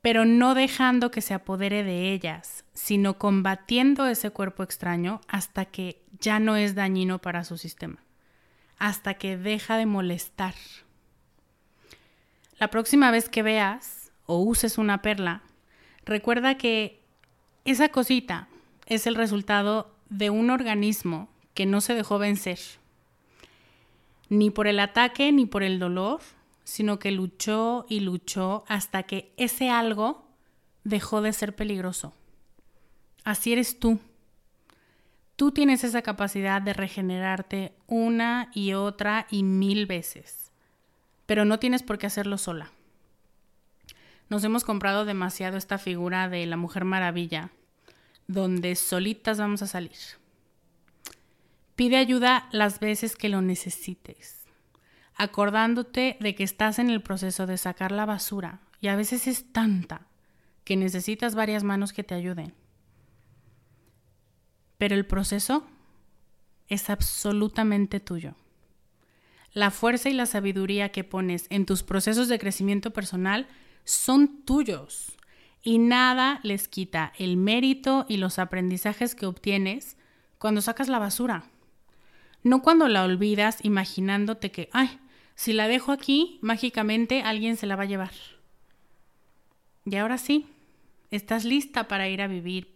pero 0.02 0.24
no 0.24 0.54
dejando 0.54 1.10
que 1.10 1.22
se 1.22 1.34
apodere 1.34 1.84
de 1.84 2.14
ellas, 2.14 2.64
sino 2.74 3.18
combatiendo 3.18 4.06
ese 4.06 4.30
cuerpo 4.30 4.62
extraño 4.62 5.20
hasta 5.28 5.66
que 5.66 6.04
ya 6.20 6.40
no 6.40 6.56
es 6.58 6.76
dañino 6.76 7.20
para 7.20 7.44
su 7.44 7.58
sistema, 7.58 8.04
hasta 8.78 9.16
que 9.16 9.36
deja 9.36 9.78
de 9.78 9.88
molestar. 9.88 10.54
La 12.60 12.70
próxima 12.70 13.10
vez 13.10 13.30
que 13.30 13.42
veas 13.42 14.12
o 14.26 14.40
uses 14.40 14.78
una 14.78 15.02
perla, 15.02 15.42
recuerda 16.06 16.56
que 16.56 17.02
esa 17.66 17.90
cosita 17.90 18.48
es 18.86 19.08
el 19.08 19.16
resultado 19.16 19.95
de 20.10 20.30
un 20.30 20.49
organismo 20.49 21.30
que 21.53 21.66
no 21.66 21.82
se 21.82 21.95
dejó 21.95 22.20
vencer, 22.20 22.60
ni 24.30 24.49
por 24.49 24.68
el 24.68 24.80
ataque 24.80 25.32
ni 25.32 25.45
por 25.45 25.64
el 25.64 25.80
dolor, 25.80 26.22
sino 26.64 26.99
que 26.99 27.12
luchó 27.12 27.86
y 27.89 28.01
luchó 28.01 28.66
hasta 28.68 29.03
que 29.03 29.34
ese 29.38 29.70
algo 29.70 30.28
dejó 30.84 31.22
de 31.22 31.34
ser 31.34 31.56
peligroso. 31.56 32.14
Así 33.24 33.53
eres 33.53 33.80
tú. 33.80 33.99
Tú 35.36 35.51
tienes 35.51 35.84
esa 35.84 36.01
capacidad 36.01 36.62
de 36.62 36.74
regenerarte 36.74 37.76
una 37.88 38.49
y 38.53 38.74
otra 38.74 39.28
y 39.30 39.43
mil 39.43 39.86
veces, 39.86 40.51
pero 41.26 41.43
no 41.43 41.60
tienes 41.60 41.84
por 41.84 41.97
qué 41.97 42.08
hacerlo 42.08 42.38
sola. 42.38 42.72
Nos 44.30 44.43
hemos 44.43 44.64
comprado 44.64 45.06
demasiado 45.06 45.58
esta 45.58 45.78
figura 45.78 46.30
de 46.30 46.45
la 46.45 46.58
Mujer 46.58 46.86
Maravilla, 46.86 47.51
donde 48.28 48.76
solitas 48.76 49.38
vamos 49.38 49.61
a 49.61 49.67
salir. 49.67 49.97
Pide 51.76 51.97
ayuda 51.97 52.47
las 52.51 52.80
veces 52.80 53.15
que 53.15 53.30
lo 53.30 53.41
necesites, 53.41 54.45
acordándote 55.15 56.17
de 56.19 56.36
que 56.36 56.43
estás 56.43 56.80
en 56.80 56.89
el 56.89 57.01
proceso 57.01 57.45
de 57.45 57.57
sacar 57.57 57.91
la 57.91 58.05
basura 58.05 58.61
y 58.80 58.88
a 58.88 58.95
veces 58.95 59.28
es 59.28 59.51
tanta 59.51 60.07
que 60.63 60.78
necesitas 60.78 61.36
varias 61.36 61.63
manos 61.63 61.93
que 61.93 62.03
te 62.03 62.15
ayuden. 62.15 62.53
Pero 64.78 64.95
el 64.95 65.05
proceso 65.05 65.65
es 66.67 66.89
absolutamente 66.89 67.99
tuyo. 67.99 68.36
La 69.53 69.71
fuerza 69.71 70.09
y 70.09 70.13
la 70.13 70.26
sabiduría 70.26 70.91
que 70.91 71.03
pones 71.03 71.45
en 71.49 71.65
tus 71.65 71.84
procesos 71.84 72.28
de 72.28 72.39
crecimiento 72.39 72.91
personal 72.91 73.47
son 73.86 74.43
tuyos 74.43 75.14
y 75.66 75.80
nada 75.80 76.39
les 76.43 76.70
quita 76.70 77.11
el 77.18 77.36
mérito 77.36 78.05
y 78.07 78.16
los 78.16 78.39
aprendizajes 78.39 79.16
que 79.16 79.26
obtienes 79.26 79.97
cuando 80.38 80.61
sacas 80.61 80.88
la 80.88 80.99
basura. 80.99 81.43
No 82.43 82.61
cuando 82.61 82.88
la 82.88 83.03
olvidas 83.03 83.59
imaginándote 83.63 84.51
que, 84.51 84.70
ay, 84.72 84.97
si 85.36 85.51
la 85.51 85.68
dejo 85.68 85.91
aquí, 85.91 86.39
mágicamente 86.41 87.22
alguien 87.22 87.57
se 87.57 87.66
la 87.66 87.76
va 87.76 87.84
a 87.84 87.88
llevar. 87.88 88.13
Y 89.84 89.97
ahora 89.97 90.18
sí, 90.18 90.47
estás 91.11 91.43
lista 91.43 91.89
para 91.89 92.07
ir 92.07 92.22
a 92.22 92.28
vivir 92.28 92.76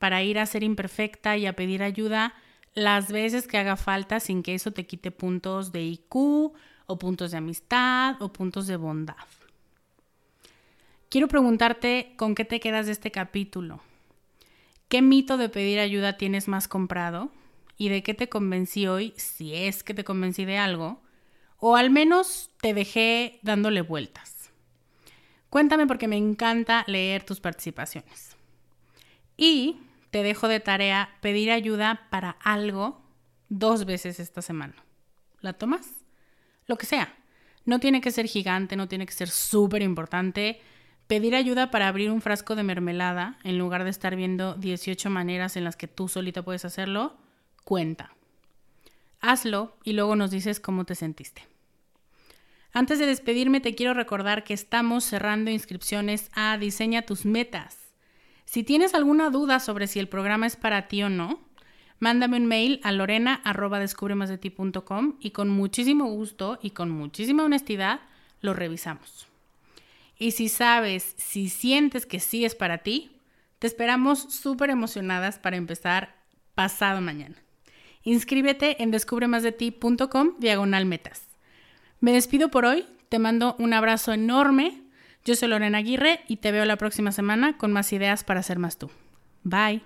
para 0.00 0.22
ir 0.22 0.38
a 0.38 0.46
ser 0.46 0.62
imperfecta 0.62 1.36
y 1.36 1.44
a 1.44 1.52
pedir 1.52 1.82
ayuda 1.82 2.32
las 2.74 3.12
veces 3.12 3.46
que 3.46 3.58
haga 3.58 3.76
falta 3.76 4.18
sin 4.18 4.42
que 4.42 4.54
eso 4.54 4.72
te 4.72 4.86
quite 4.86 5.10
puntos 5.10 5.72
de 5.72 5.82
IQ 5.82 6.14
o 6.86 6.98
puntos 6.98 7.32
de 7.32 7.36
amistad 7.36 8.16
o 8.22 8.32
puntos 8.32 8.66
de 8.66 8.76
bondad. 8.76 9.14
Quiero 11.10 11.26
preguntarte 11.26 12.12
con 12.14 12.36
qué 12.36 12.44
te 12.44 12.60
quedas 12.60 12.86
de 12.86 12.92
este 12.92 13.10
capítulo. 13.10 13.80
¿Qué 14.88 15.02
mito 15.02 15.38
de 15.38 15.48
pedir 15.48 15.80
ayuda 15.80 16.16
tienes 16.16 16.46
más 16.46 16.68
comprado? 16.68 17.32
¿Y 17.76 17.88
de 17.88 18.04
qué 18.04 18.14
te 18.14 18.28
convencí 18.28 18.86
hoy, 18.86 19.12
si 19.16 19.52
es 19.52 19.82
que 19.82 19.92
te 19.92 20.04
convencí 20.04 20.44
de 20.44 20.56
algo? 20.56 21.02
O 21.58 21.74
al 21.74 21.90
menos 21.90 22.50
te 22.60 22.74
dejé 22.74 23.40
dándole 23.42 23.82
vueltas. 23.82 24.50
Cuéntame 25.48 25.88
porque 25.88 26.06
me 26.06 26.16
encanta 26.16 26.84
leer 26.86 27.24
tus 27.24 27.40
participaciones. 27.40 28.36
Y 29.36 29.78
te 30.12 30.22
dejo 30.22 30.46
de 30.46 30.60
tarea 30.60 31.16
pedir 31.20 31.50
ayuda 31.50 32.06
para 32.10 32.36
algo 32.40 33.02
dos 33.48 33.84
veces 33.84 34.20
esta 34.20 34.42
semana. 34.42 34.76
¿La 35.40 35.54
tomas? 35.54 35.88
Lo 36.66 36.78
que 36.78 36.86
sea. 36.86 37.12
No 37.64 37.80
tiene 37.80 38.00
que 38.00 38.12
ser 38.12 38.26
gigante, 38.26 38.76
no 38.76 38.86
tiene 38.86 39.06
que 39.06 39.12
ser 39.12 39.28
súper 39.28 39.82
importante. 39.82 40.60
Pedir 41.10 41.34
ayuda 41.34 41.72
para 41.72 41.88
abrir 41.88 42.12
un 42.12 42.20
frasco 42.20 42.54
de 42.54 42.62
mermelada, 42.62 43.36
en 43.42 43.58
lugar 43.58 43.82
de 43.82 43.90
estar 43.90 44.14
viendo 44.14 44.54
18 44.54 45.10
maneras 45.10 45.56
en 45.56 45.64
las 45.64 45.74
que 45.74 45.88
tú 45.88 46.06
solita 46.06 46.44
puedes 46.44 46.64
hacerlo, 46.64 47.16
cuenta. 47.64 48.14
Hazlo 49.20 49.76
y 49.82 49.94
luego 49.94 50.14
nos 50.14 50.30
dices 50.30 50.60
cómo 50.60 50.84
te 50.84 50.94
sentiste. 50.94 51.48
Antes 52.72 53.00
de 53.00 53.06
despedirme, 53.06 53.60
te 53.60 53.74
quiero 53.74 53.92
recordar 53.92 54.44
que 54.44 54.54
estamos 54.54 55.02
cerrando 55.02 55.50
inscripciones 55.50 56.30
a 56.32 56.56
Diseña 56.58 57.02
tus 57.02 57.26
metas 57.26 57.76
si 58.44 58.62
tienes 58.62 58.94
alguna 58.94 59.30
duda 59.30 59.58
sobre 59.58 59.88
si 59.88 59.98
el 59.98 60.08
programa 60.08 60.46
es 60.46 60.54
para 60.54 60.86
ti 60.86 61.02
o 61.02 61.08
no, 61.08 61.40
mándame 61.98 62.36
un 62.36 62.46
mail 62.46 62.78
a 62.84 62.92
lorena.descubremasdeti.com 62.92 65.16
y 65.18 65.32
con 65.32 65.48
muchísimo 65.48 66.06
gusto 66.06 66.60
y 66.62 66.70
con 66.70 66.88
muchísima 66.88 67.44
honestidad 67.44 67.98
lo 68.42 68.54
revisamos. 68.54 69.29
Y 70.20 70.30
si 70.30 70.48
sabes, 70.48 71.16
si 71.16 71.48
sientes 71.48 72.06
que 72.06 72.20
sí 72.20 72.44
es 72.44 72.54
para 72.54 72.78
ti, 72.78 73.10
te 73.58 73.66
esperamos 73.66 74.20
súper 74.32 74.70
emocionadas 74.70 75.40
para 75.40 75.56
empezar 75.56 76.14
pasado 76.54 77.00
mañana. 77.00 77.34
Inscríbete 78.04 78.80
en 78.82 78.92
descubremasdeti.com 78.92 80.34
diagonal 80.38 80.86
metas. 80.86 81.22
Me 81.98 82.12
despido 82.12 82.52
por 82.52 82.64
hoy, 82.64 82.86
te 83.08 83.18
mando 83.18 83.56
un 83.58 83.72
abrazo 83.72 84.12
enorme 84.12 84.84
yo 85.24 85.36
soy 85.36 85.48
Lorena 85.48 85.78
Aguirre 85.78 86.20
y 86.28 86.36
te 86.36 86.50
veo 86.50 86.64
la 86.64 86.76
próxima 86.76 87.12
semana 87.12 87.58
con 87.58 87.72
más 87.72 87.92
ideas 87.92 88.24
para 88.24 88.42
ser 88.42 88.58
más 88.58 88.78
tú. 88.78 88.90
Bye. 89.42 89.82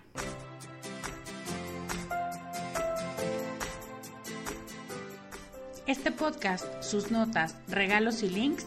Este 5.86 6.12
podcast, 6.12 6.82
sus 6.82 7.10
notas, 7.10 7.56
regalos 7.68 8.22
y 8.22 8.30
links 8.30 8.66